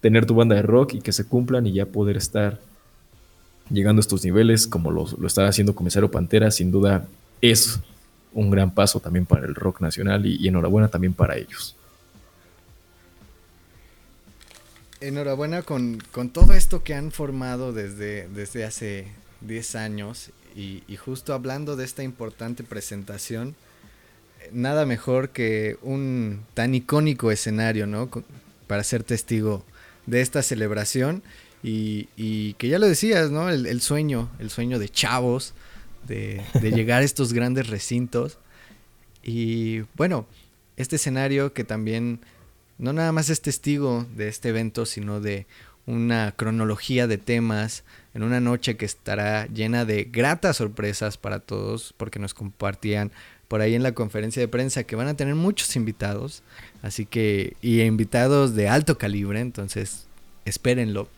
[0.00, 2.60] tener tu banda de rock y que se cumplan y ya poder estar
[3.68, 7.08] llegando a estos niveles como lo, lo está haciendo Comisario Pantera, sin duda
[7.40, 7.80] es
[8.32, 11.76] un gran paso también para el rock nacional y, enhorabuena también para ellos.
[15.00, 19.08] Enhorabuena con, con, todo esto que han formado desde, desde hace
[19.40, 23.54] 10 años y, justo hablando de esta importante presentación,
[24.52, 28.10] nada mejor que un tan icónico escenario, ¿no?
[28.66, 29.64] Para ser testigo
[30.06, 31.22] de esta celebración
[31.62, 33.48] y, y que ya lo decías, ¿no?
[33.48, 35.54] El, sueño, el sueño de chavos,
[36.06, 38.38] de, de llegar a estos grandes recintos.
[39.22, 40.26] Y bueno,
[40.76, 42.20] este escenario que también
[42.78, 45.46] no nada más es testigo de este evento, sino de
[45.86, 47.84] una cronología de temas
[48.14, 53.12] en una noche que estará llena de gratas sorpresas para todos, porque nos compartían
[53.48, 56.42] por ahí en la conferencia de prensa que van a tener muchos invitados,
[56.82, 60.06] así que, y invitados de alto calibre, entonces
[60.44, 61.08] espérenlo.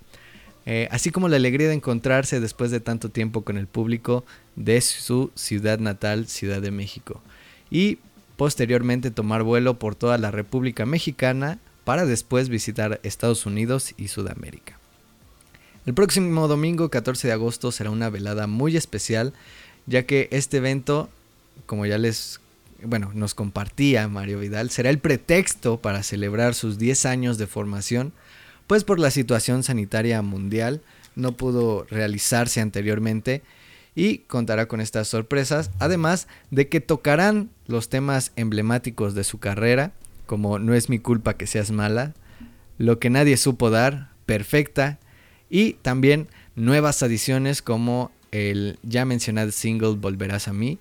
[0.64, 4.24] Eh, así como la alegría de encontrarse después de tanto tiempo con el público
[4.56, 7.20] de su ciudad natal, Ciudad de México.
[7.70, 7.98] Y
[8.36, 14.78] posteriormente tomar vuelo por toda la República Mexicana para después visitar Estados Unidos y Sudamérica.
[15.84, 19.32] El próximo domingo 14 de agosto será una velada muy especial,
[19.86, 21.08] ya que este evento,
[21.66, 22.40] como ya les
[22.84, 28.12] bueno, nos compartía Mario Vidal, será el pretexto para celebrar sus 10 años de formación,
[28.66, 30.80] pues por la situación sanitaria mundial
[31.14, 33.42] no pudo realizarse anteriormente
[33.94, 39.92] y contará con estas sorpresas, además de que tocarán los temas emblemáticos de su carrera,
[40.26, 42.14] como No es mi culpa que seas mala,
[42.78, 44.98] Lo que nadie supo dar, Perfecta,
[45.50, 50.78] y también nuevas adiciones como el ya mencionado single Volverás a mí.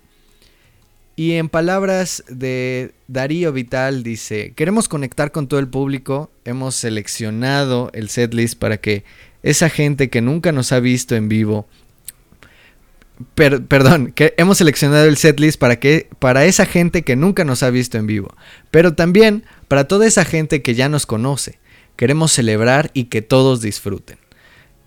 [1.14, 7.90] Y en palabras de Darío Vital dice, queremos conectar con todo el público, hemos seleccionado
[7.92, 9.04] el setlist para que
[9.42, 11.66] esa gente que nunca nos ha visto en vivo
[13.34, 17.62] per, perdón, que hemos seleccionado el setlist para que para esa gente que nunca nos
[17.62, 18.34] ha visto en vivo,
[18.70, 21.58] pero también para toda esa gente que ya nos conoce.
[21.96, 24.18] Queremos celebrar y que todos disfruten.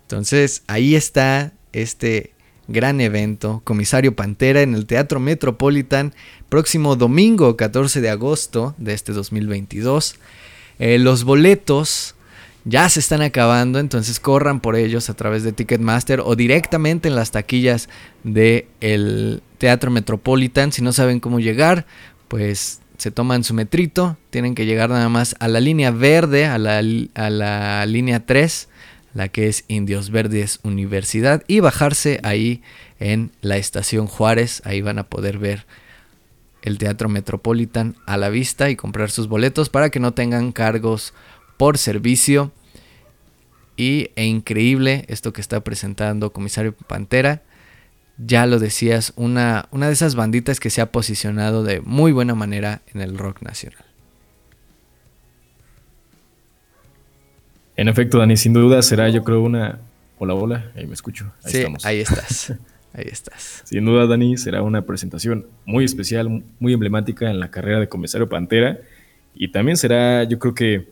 [0.04, 2.34] Entonces, ahí está este
[2.68, 6.14] gran evento, Comisario Pantera en el Teatro Metropolitan,
[6.50, 10.16] próximo domingo 14 de agosto de este 2022.
[10.80, 12.16] Eh, los boletos
[12.66, 17.16] ya se están acabando, entonces corran por ellos a través de Ticketmaster o directamente en
[17.16, 17.90] las taquillas
[18.24, 20.72] del el Teatro Metropolitan.
[20.72, 21.86] Si no saben cómo llegar,
[22.28, 26.58] pues se toman su metrito, tienen que llegar nada más a la línea verde, a
[26.58, 26.82] la,
[27.14, 28.68] a la línea 3,
[29.16, 32.62] la que es Indios Verdes Universidad, y bajarse ahí
[33.00, 35.66] en la estación Juárez, ahí van a poder ver
[36.62, 41.14] el Teatro Metropolitan a la vista y comprar sus boletos para que no tengan cargos
[41.58, 42.52] por servicio.
[43.78, 47.42] Y e increíble esto que está presentando Comisario Pantera.
[48.18, 52.36] Ya lo decías, una, una de esas banditas que se ha posicionado de muy buena
[52.36, 53.85] manera en el rock nacional.
[57.78, 59.80] En efecto, Dani, sin duda será yo creo una...
[60.18, 61.34] Hola, hola, ahí me escucho.
[61.44, 61.86] Ahí sí, estamos.
[61.86, 62.54] ahí estás.
[62.98, 63.62] Ahí estás.
[63.66, 68.30] Sin duda, Dani, será una presentación muy especial, muy emblemática en la carrera de Comisario
[68.30, 68.80] Pantera.
[69.34, 70.88] Y también será, yo creo que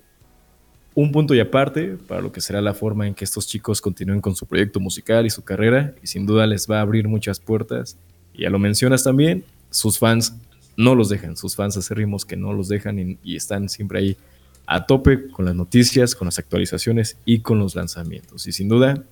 [0.96, 4.20] un punto y aparte para lo que será la forma en que estos chicos continúen
[4.20, 7.40] con su proyecto musical y su carrera, y sin duda les va a abrir muchas
[7.40, 7.98] puertas.
[8.34, 10.36] Y ya lo mencionas también, sus fans
[10.76, 14.18] no los dejan, sus fans acérrimos que no los dejan y, y, están siempre ahí
[14.66, 18.48] a tope con las noticias, con las actualizaciones y con los lanzamientos.
[18.48, 19.04] Y sin duda,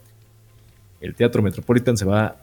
[1.01, 2.37] el Teatro Metropolitan se va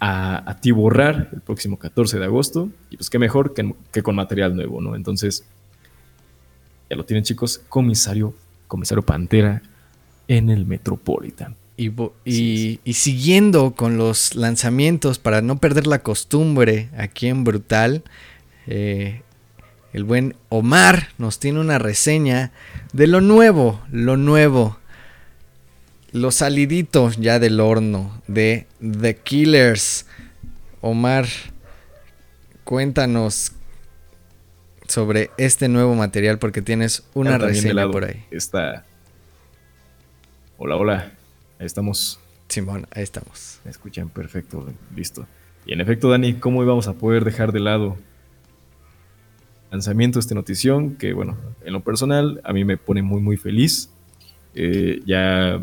[0.00, 4.54] a atiborrar el próximo 14 de agosto, y pues qué mejor que, que con material
[4.54, 4.94] nuevo, ¿no?
[4.94, 5.44] Entonces,
[6.88, 8.34] ya lo tienen chicos, comisario
[8.68, 9.62] Comisario Pantera
[10.28, 11.56] en el Metropolitan.
[11.76, 11.90] Y,
[12.24, 18.02] y, y, siguiendo con los lanzamientos para no perder la costumbre aquí en Brutal,
[18.66, 19.22] eh,
[19.92, 22.52] el buen Omar nos tiene una reseña
[22.92, 24.78] de lo nuevo, lo nuevo,
[26.12, 30.06] lo salidito ya del horno de The Killers.
[30.80, 31.26] Omar,
[32.64, 33.52] cuéntanos
[34.86, 38.24] sobre este nuevo material porque tienes una Ah, reseña por ahí.
[38.30, 38.84] Está.
[40.56, 41.12] Hola, hola.
[41.58, 42.20] Ahí estamos.
[42.48, 43.60] Simón, ahí estamos.
[43.64, 45.26] Me escuchan perfecto, listo.
[45.66, 47.98] Y en efecto, Dani, ¿cómo íbamos a poder dejar de lado
[49.70, 50.96] lanzamiento esta notición?
[50.96, 53.90] Que bueno, en lo personal a mí me pone muy muy feliz.
[54.54, 55.62] Eh, ya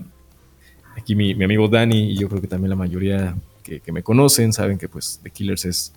[0.98, 4.04] aquí mi, mi amigo Dani y yo creo que también la mayoría que, que me
[4.04, 5.94] conocen saben que pues The Killers es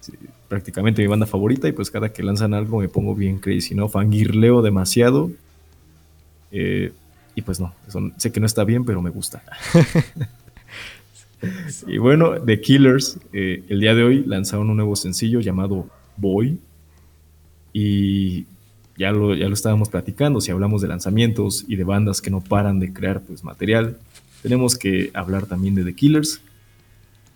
[0.00, 0.12] sí,
[0.48, 3.88] prácticamente mi banda favorita y pues cada que lanzan algo me pongo bien crazy, ¿no?
[3.88, 5.30] Fangirleo demasiado.
[6.52, 6.92] Eh,
[7.34, 9.42] y pues no, eso sé que no está bien, pero me gusta.
[11.86, 16.58] y bueno, The Killers, eh, el día de hoy lanzaron un nuevo sencillo llamado Boy.
[17.78, 18.46] Y
[18.96, 22.40] ya lo, ya lo estábamos platicando, si hablamos de lanzamientos y de bandas que no
[22.40, 23.98] paran de crear pues, material,
[24.40, 26.40] tenemos que hablar también de The Killers,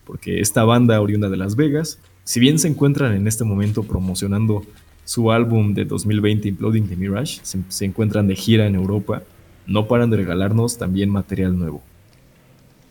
[0.07, 4.65] porque esta banda oriunda de Las Vegas, si bien se encuentran en este momento promocionando
[5.05, 9.23] su álbum de 2020 Imploding the Mirage, se, encuentran de gira en Europa,
[9.67, 11.83] no paran de regalarnos también material nuevo.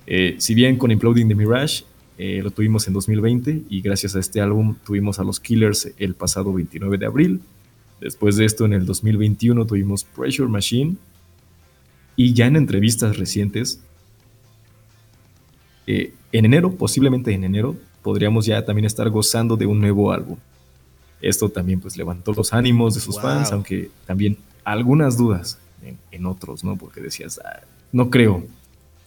[0.06, 1.84] Eh, si bien con Imploding the Mirage
[2.22, 6.14] eh, lo tuvimos en 2020 y gracias a este álbum tuvimos a los Killers el
[6.16, 7.42] pasado 29 de abril.
[8.02, 10.98] Después de esto en el 2021 tuvimos Pressure Machine
[12.18, 13.80] y ya en entrevistas recientes,
[15.88, 20.38] eh, en enero, posiblemente en enero, podríamos ya también estar gozando de un nuevo álbum.
[21.22, 23.24] Esto también pues levantó los ánimos de sus Wow.
[23.24, 26.78] fans, aunque también algunas dudas en, en otros, ¿no?
[26.78, 27.62] Porque decías, "Ah,
[27.92, 28.46] no creo,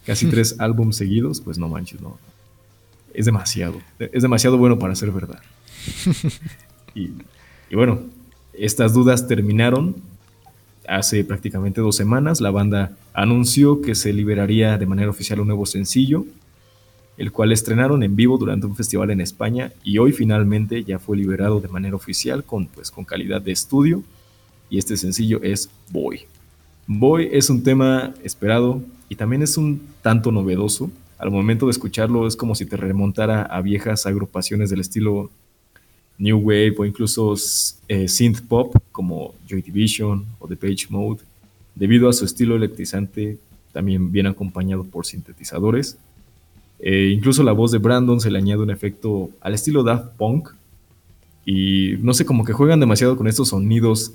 [0.05, 2.19] casi tres álbumes seguidos, pues no manches, no.
[3.15, 3.81] Es demasiado.
[3.99, 5.41] Es demasiado bueno para ser verdad.
[6.95, 7.11] y,
[7.71, 8.01] y bueno,
[8.53, 9.97] estas dudas terminaron
[10.87, 12.41] hace prácticamente dos semanas.
[12.41, 16.25] La banda anunció que se liberaría de manera oficial un nuevo sencillo,
[17.17, 21.17] el cual estrenaron en vivo durante un festival en España y hoy finalmente ya fue
[21.17, 24.03] liberado de manera oficial con, pues, con calidad de estudio.
[24.71, 26.23] Y este sencillo es Boy.
[26.87, 30.91] Boy es un tema esperado y también es un tanto novedoso.
[31.23, 35.31] Al momento de escucharlo es como si te remontara a viejas agrupaciones del estilo
[36.19, 37.37] New Wave o incluso
[37.87, 41.21] eh, synth pop como Joy Division o The Page Mode,
[41.77, 43.39] debido a su estilo electrizante,
[43.71, 45.97] también bien acompañado por sintetizadores.
[46.81, 50.49] Eh, incluso la voz de Brandon se le añade un efecto al estilo Daft Punk.
[51.47, 54.15] Y no sé, como que juegan demasiado con estos sonidos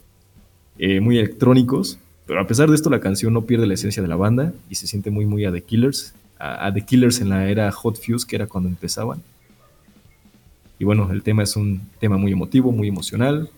[0.77, 1.99] eh, muy electrónicos.
[2.25, 4.75] Pero a pesar de esto, la canción no pierde la esencia de la banda y
[4.75, 6.13] se siente muy, muy a The Killers.
[6.39, 9.22] A, The Killers en la era Hot Fuse, que era cuando empezaban.
[10.80, 13.49] Y bueno, el tema es un tema muy emotivo, muy emocional,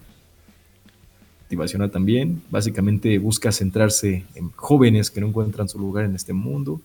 [1.43, 2.41] motivacional también.
[2.49, 6.79] Básicamente busca centrarse en jóvenes que no encuentran su lugar en este mundo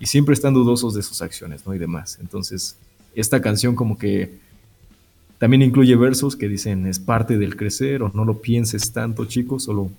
[0.00, 1.74] y siempre están dudosos de sus acciones, ¿no?
[1.74, 2.18] Y demás.
[2.20, 2.76] Entonces,
[3.14, 4.38] esta canción como que
[5.38, 9.64] también incluye versos que dicen es parte del crecer o no lo pienses tanto, chicos,
[9.64, 9.90] solo,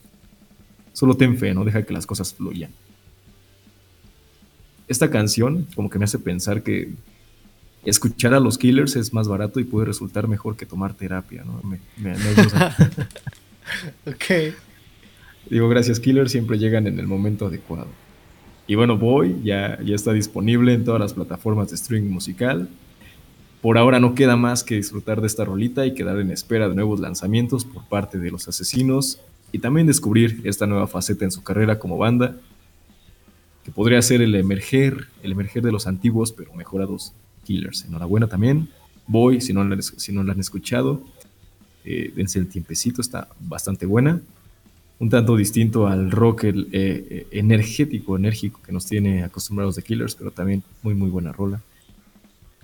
[0.93, 1.63] solo ten fe, ¿no?
[1.63, 2.71] Deja que las cosas fluyan.
[4.87, 6.91] Esta canción como que me hace pensar que
[7.85, 11.61] escuchar a los killers es más barato y puede resultar mejor que tomar terapia, ¿no?
[11.63, 12.17] Me, me- me.
[14.05, 14.53] Ok.
[15.49, 17.87] Digo, gracias Killer, siempre llegan en el momento adecuado.
[18.65, 22.69] Y bueno, Boy ya, ya está disponible en todas las plataformas de streaming musical.
[23.61, 26.75] Por ahora no queda más que disfrutar de esta rolita y quedar en espera de
[26.75, 29.19] nuevos lanzamientos por parte de los asesinos
[29.51, 32.35] y también descubrir esta nueva faceta en su carrera como banda,
[33.67, 37.13] que podría ser el emerger, el emerger de los antiguos pero mejorados
[37.43, 37.83] Killers.
[37.85, 38.69] Enhorabuena también.
[39.05, 41.03] Boy, si no la, si no la han escuchado,
[41.85, 44.21] eh, dense el tiempecito, está bastante buena
[44.99, 50.15] un tanto distinto al rock eh, eh, energético, enérgico que nos tiene acostumbrados de Killers,
[50.15, 51.61] pero también muy, muy buena rola.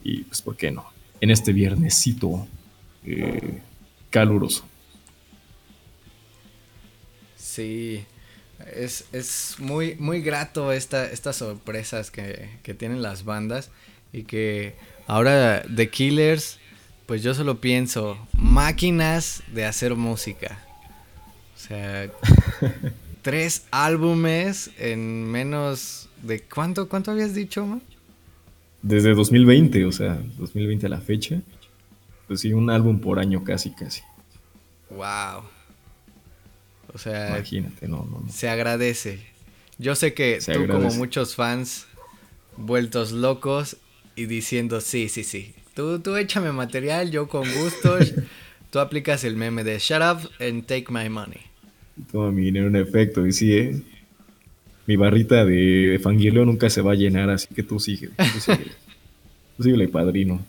[0.04, 0.86] Y pues, ¿por qué no?
[1.22, 2.48] En este viernesito
[3.06, 3.62] eh,
[4.10, 4.66] caluroso.
[7.36, 8.04] Sí,
[8.76, 13.70] es, es muy, muy grato esta, estas sorpresas que, que tienen las bandas
[14.12, 14.76] y que
[15.08, 16.60] ahora The Killers,
[17.06, 20.60] pues yo solo pienso, máquinas de hacer música.
[21.56, 22.10] O sea,
[23.22, 26.42] tres álbumes en menos de...
[26.42, 27.82] ¿Cuánto, cuánto habías dicho, man?
[28.82, 31.42] Desde 2020, o sea, 2020 a la fecha,
[32.28, 34.02] pues sí, un álbum por año casi, casi.
[34.90, 35.44] Wow.
[36.94, 38.32] O sea, Imagínate, no, no, no.
[38.32, 39.20] se agradece.
[39.80, 41.88] Yo sé que Se tú como muchos fans
[42.58, 43.78] vueltos locos
[44.16, 45.54] y diciendo sí, sí, sí.
[45.74, 47.98] Tú, tú échame material, yo con gusto.
[48.70, 51.42] tú aplicas el meme de shut up and take my money.
[52.12, 53.82] Toma mi dinero en efecto, y sí, ¿eh?
[54.86, 56.00] Mi barrita de, de
[56.46, 58.10] nunca se va a llenar, así que tú sigue.
[58.18, 58.72] Tú sigue.
[59.58, 60.44] Tú padrino.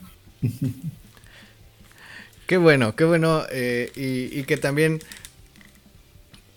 [2.47, 3.43] Qué bueno, qué bueno.
[3.51, 4.99] eh, y, y que también.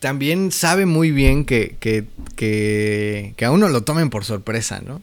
[0.01, 2.05] También sabe muy bien que, que,
[2.37, 5.03] que, que a uno lo tomen por sorpresa, ¿no?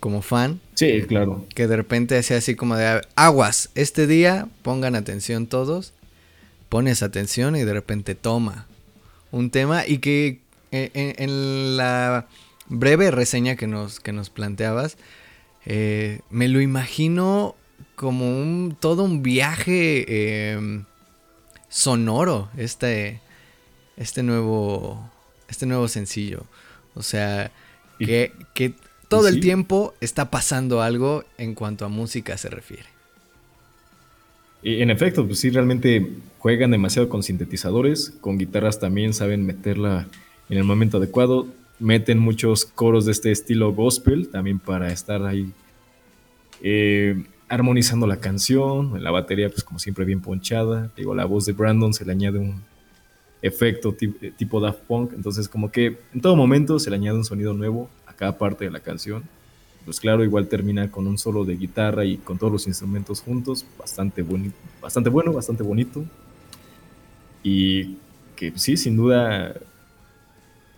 [0.00, 0.60] Como fan.
[0.74, 1.46] Sí, claro.
[1.54, 3.70] Que de repente sea así como de aguas.
[3.74, 5.92] Este día pongan atención todos.
[6.68, 8.66] Pones atención y de repente toma
[9.30, 9.86] un tema.
[9.86, 10.40] Y que
[10.70, 12.26] eh, en, en la
[12.68, 14.96] breve reseña que nos, que nos planteabas,
[15.66, 17.56] eh, me lo imagino
[17.96, 20.82] como un todo un viaje eh,
[21.68, 22.50] sonoro.
[22.56, 23.20] Este,
[23.98, 25.10] este nuevo,
[25.48, 26.44] este nuevo sencillo.
[26.94, 27.50] O sea,
[27.98, 28.72] que, que
[29.08, 32.86] todo el tiempo está pasando algo en cuanto a música se refiere.
[34.62, 40.08] Y en efecto, pues sí, realmente juegan demasiado con sintetizadores, con guitarras también saben meterla
[40.48, 41.46] en el momento adecuado,
[41.78, 45.52] meten muchos coros de este estilo gospel también para estar ahí
[46.62, 51.52] eh, armonizando la canción, la batería pues como siempre bien ponchada, digo, la voz de
[51.52, 52.62] Brandon se le añade un
[53.42, 57.24] efecto eh, tipo Daft Punk, entonces como que en todo momento se le añade un
[57.24, 59.24] sonido nuevo a cada parte de la canción
[59.88, 63.64] pues claro, igual termina con un solo de guitarra y con todos los instrumentos juntos,
[63.78, 64.22] bastante,
[64.82, 66.04] bastante bueno, bastante bonito.
[67.42, 67.96] Y
[68.36, 69.54] que sí, sin duda,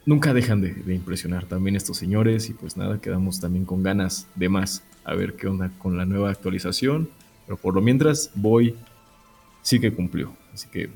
[0.06, 4.28] nunca dejan de, de impresionar también estos señores y pues nada, quedamos también con ganas
[4.36, 7.10] de más, a ver qué onda con la nueva actualización.
[7.46, 8.76] Pero por lo mientras, Boy
[9.62, 10.88] sí que cumplió, así que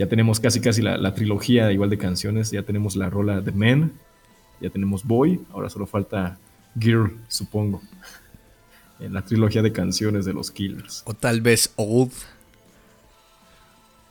[0.00, 3.52] ya tenemos casi casi la, la trilogía igual de canciones, ya tenemos la rola de
[3.52, 3.92] Men,
[4.58, 6.38] ya tenemos Boy, ahora solo falta
[6.78, 7.82] Girl, supongo.
[8.98, 11.02] En la trilogía de canciones de los Killers.
[11.04, 12.12] O tal vez Old.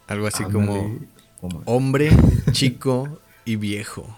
[0.06, 1.00] Algo así como.
[1.42, 2.12] Oh, hombre,
[2.52, 4.16] chico y viejo.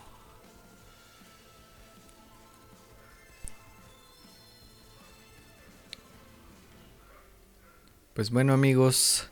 [8.14, 9.31] Pues bueno amigos,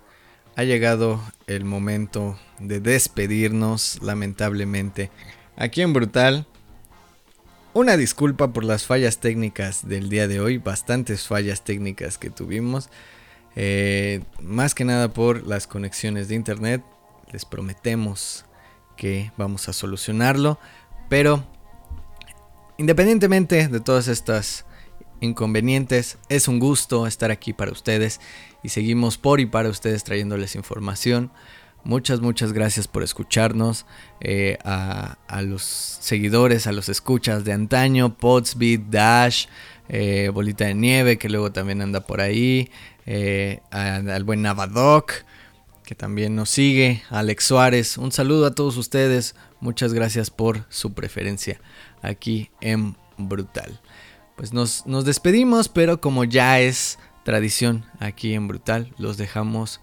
[0.59, 5.09] ha llegado el momento de despedirnos lamentablemente.
[5.55, 6.47] Aquí en Brutal,
[7.73, 12.89] una disculpa por las fallas técnicas del día de hoy, bastantes fallas técnicas que tuvimos.
[13.55, 16.83] Eh, más que nada por las conexiones de internet.
[17.31, 18.43] Les prometemos
[18.97, 20.59] que vamos a solucionarlo.
[21.07, 21.41] Pero
[22.77, 24.65] independientemente de todas estas
[25.21, 28.19] inconvenientes, es un gusto estar aquí para ustedes.
[28.63, 31.31] Y seguimos por y para ustedes trayéndoles información.
[31.83, 33.85] Muchas, muchas gracias por escucharnos.
[34.19, 39.45] eh, a, los seguidores, a los escuchas de antaño, Podsbeat, Dash,
[39.87, 42.69] eh, Bolita de Nieve, que luego también anda por ahí.
[43.05, 45.13] eh, al buen Navadoc,
[45.83, 47.01] que también nos sigue.
[47.09, 49.35] Alex Suárez, un saludo a todos ustedes.
[49.59, 51.59] Muchas gracias por su preferencia
[52.03, 53.79] aquí en Brutal.
[54.39, 59.81] Pues nos, nos despedimos, pero como ya es tradición aquí en Brutal, los dejamos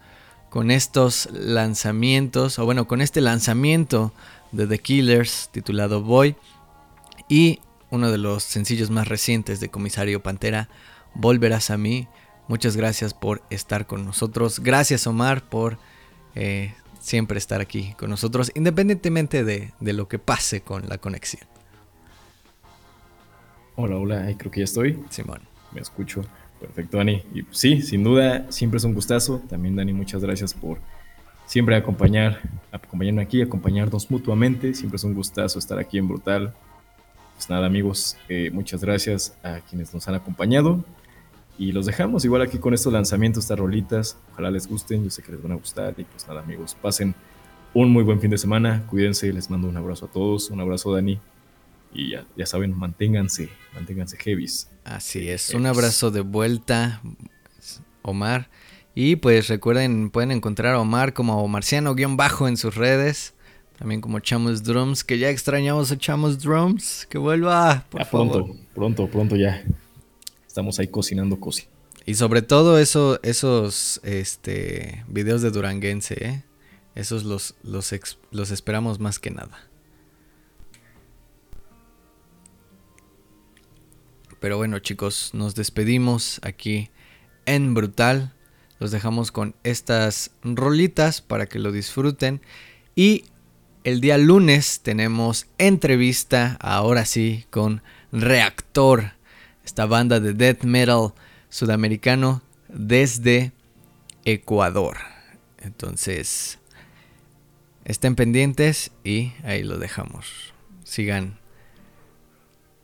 [0.48, 4.14] con estos lanzamientos, o bueno, con este lanzamiento
[4.52, 6.36] de The Killers titulado Boy
[7.28, 7.60] y
[7.90, 10.70] uno de los sencillos más recientes de Comisario Pantera,
[11.12, 12.08] Volverás a mí.
[12.48, 14.60] Muchas gracias por estar con nosotros.
[14.60, 15.76] Gracias Omar por
[16.34, 21.46] eh, siempre estar aquí con nosotros, independientemente de, de lo que pase con la conexión.
[23.78, 24.98] Hola, hola, creo que ya estoy.
[25.10, 25.40] Simón.
[25.70, 26.22] Me escucho.
[26.58, 27.22] Perfecto, Dani.
[27.34, 29.42] Y sí, sin duda, siempre es un gustazo.
[29.50, 30.78] También, Dani, muchas gracias por
[31.44, 32.40] siempre acompañar,
[32.72, 34.72] acompañarme aquí, acompañarnos mutuamente.
[34.72, 36.54] Siempre es un gustazo estar aquí en Brutal.
[37.34, 40.82] Pues nada, amigos, eh, muchas gracias a quienes nos han acompañado.
[41.58, 44.16] Y los dejamos igual aquí con estos lanzamientos, estas rolitas.
[44.32, 45.92] Ojalá les gusten, yo sé que les van a gustar.
[45.98, 47.14] Y pues nada, amigos, pasen
[47.74, 48.86] un muy buen fin de semana.
[48.88, 50.48] Cuídense, les mando un abrazo a todos.
[50.48, 51.20] Un abrazo, Dani.
[51.98, 54.68] Y ya, ya saben, manténganse, manténganse heavies.
[54.84, 57.00] Así es, un abrazo de vuelta,
[58.02, 58.50] Omar.
[58.94, 63.32] Y pues recuerden, pueden encontrar a Omar como Omarciano-bajo en sus redes.
[63.78, 67.06] También como Chamos Drums, que ya extrañamos a Chamos Drums.
[67.10, 68.32] Que vuelva, por Ya favor.
[68.44, 69.64] pronto, pronto, pronto ya.
[70.46, 71.68] Estamos ahí cocinando cosas.
[72.06, 76.44] Y sobre todo eso, esos este, videos de Duranguense, ¿eh?
[76.94, 79.68] Esos los, los, ex- los esperamos más que nada.
[84.40, 86.90] Pero bueno chicos, nos despedimos aquí
[87.46, 88.32] en Brutal.
[88.78, 92.42] Los dejamos con estas rolitas para que lo disfruten.
[92.94, 93.24] Y
[93.84, 97.82] el día lunes tenemos entrevista, ahora sí, con
[98.12, 99.12] Reactor,
[99.64, 101.12] esta banda de death metal
[101.48, 103.52] sudamericano desde
[104.24, 104.98] Ecuador.
[105.58, 106.58] Entonces,
[107.84, 110.52] estén pendientes y ahí lo dejamos.
[110.82, 111.38] Sigan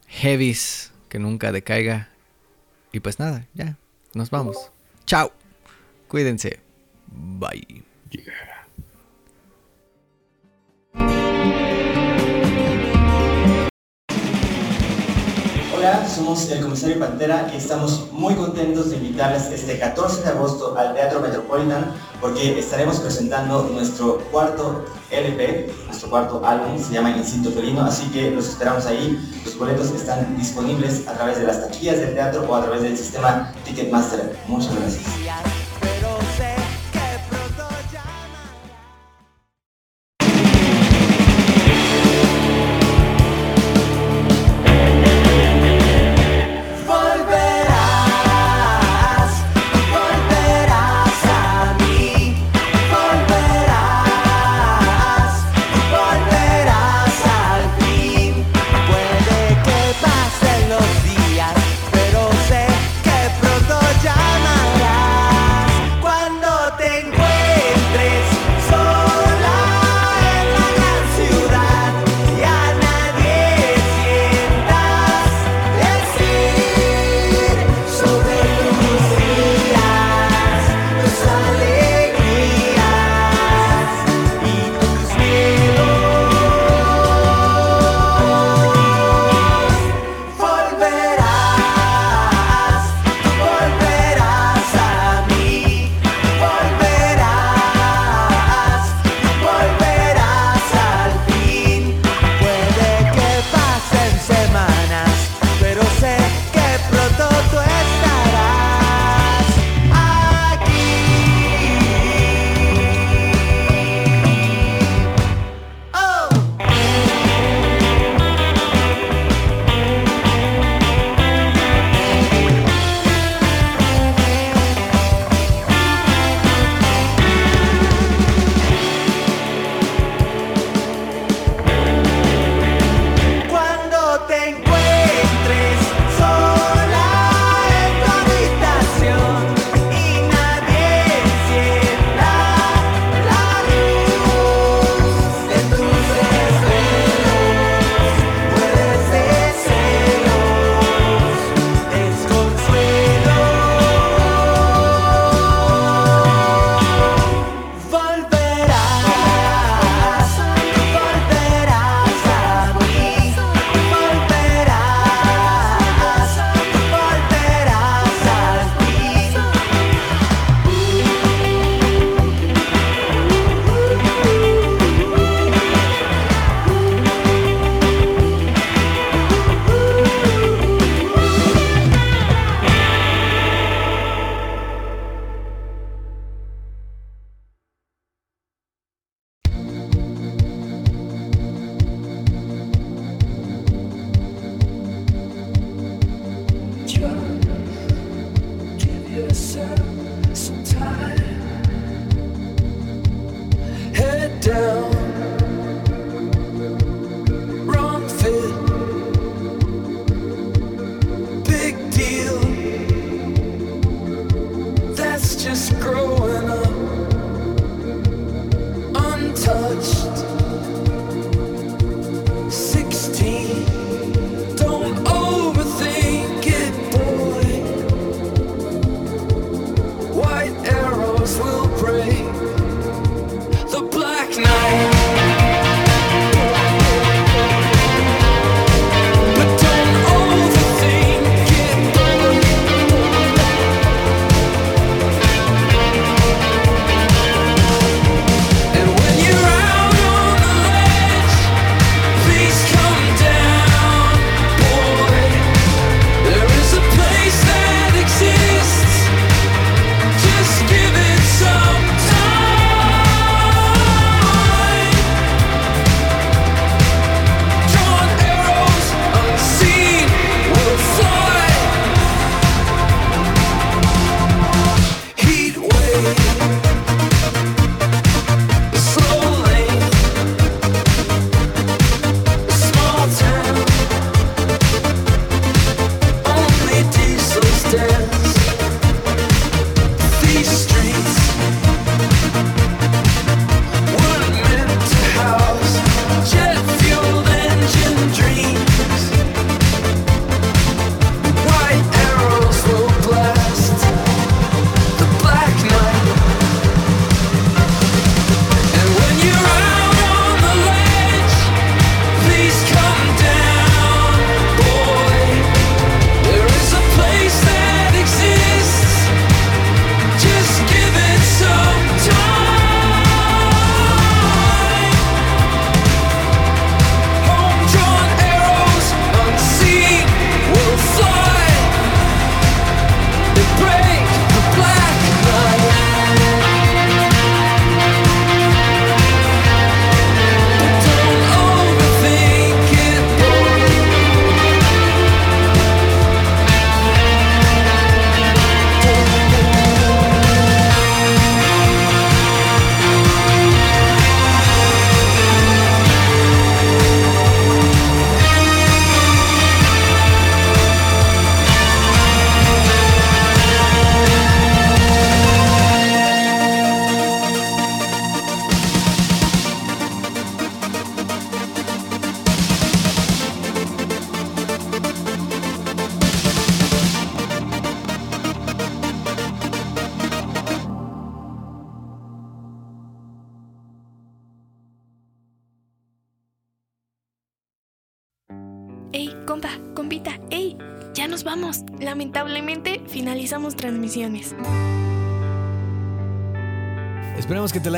[0.07, 2.09] heavies, que nunca decaiga.
[2.91, 3.77] Y pues nada, ya,
[4.15, 4.73] nos vamos.
[5.05, 5.31] Chao.
[6.09, 6.59] Cuídense.
[7.07, 7.85] Bye.
[15.83, 20.79] Hola, somos el comisario Pantera y estamos muy contentos de invitarles este 14 de agosto
[20.79, 27.51] al Teatro Metropolitan porque estaremos presentando nuestro cuarto LP, nuestro cuarto álbum, se llama Instinto
[27.51, 29.19] Felino, así que los esperamos ahí.
[29.45, 32.97] Los boletos están disponibles a través de las taquillas del teatro o a través del
[32.97, 34.39] sistema Ticketmaster.
[34.47, 35.62] Muchas gracias.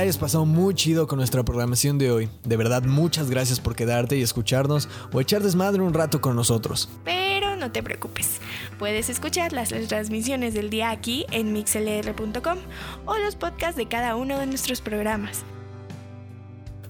[0.05, 2.29] Hayas pasado muy chido con nuestra programación de hoy.
[2.45, 6.91] De verdad, muchas gracias por quedarte y escucharnos o echar desmadre un rato con nosotros.
[7.05, 8.41] Pero no te preocupes,
[8.79, 12.59] puedes escuchar las transmisiones del día aquí en mixlr.com
[13.07, 15.43] o los podcasts de cada uno de nuestros programas.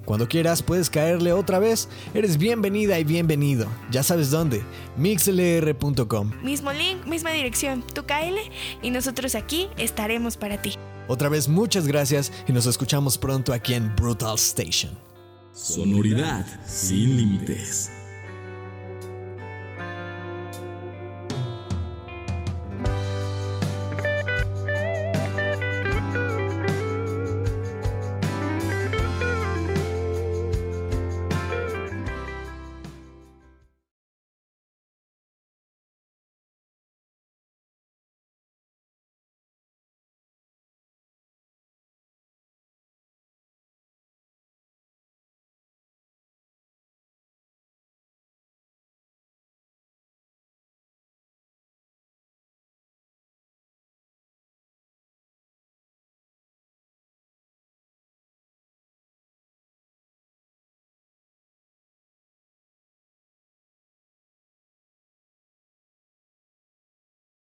[0.05, 1.89] Cuando quieras puedes caerle otra vez.
[2.13, 3.67] Eres bienvenida y bienvenido.
[3.91, 4.63] Ya sabes dónde.
[4.97, 6.33] mixlr.com.
[6.43, 8.43] Mismo link, misma dirección, tú cáele
[8.83, 10.75] y nosotros aquí estaremos para ti.
[11.09, 14.93] Otra vez muchas gracias y nos escuchamos pronto aquí en Brutal Station.
[15.53, 17.91] Sonoridad sin límites.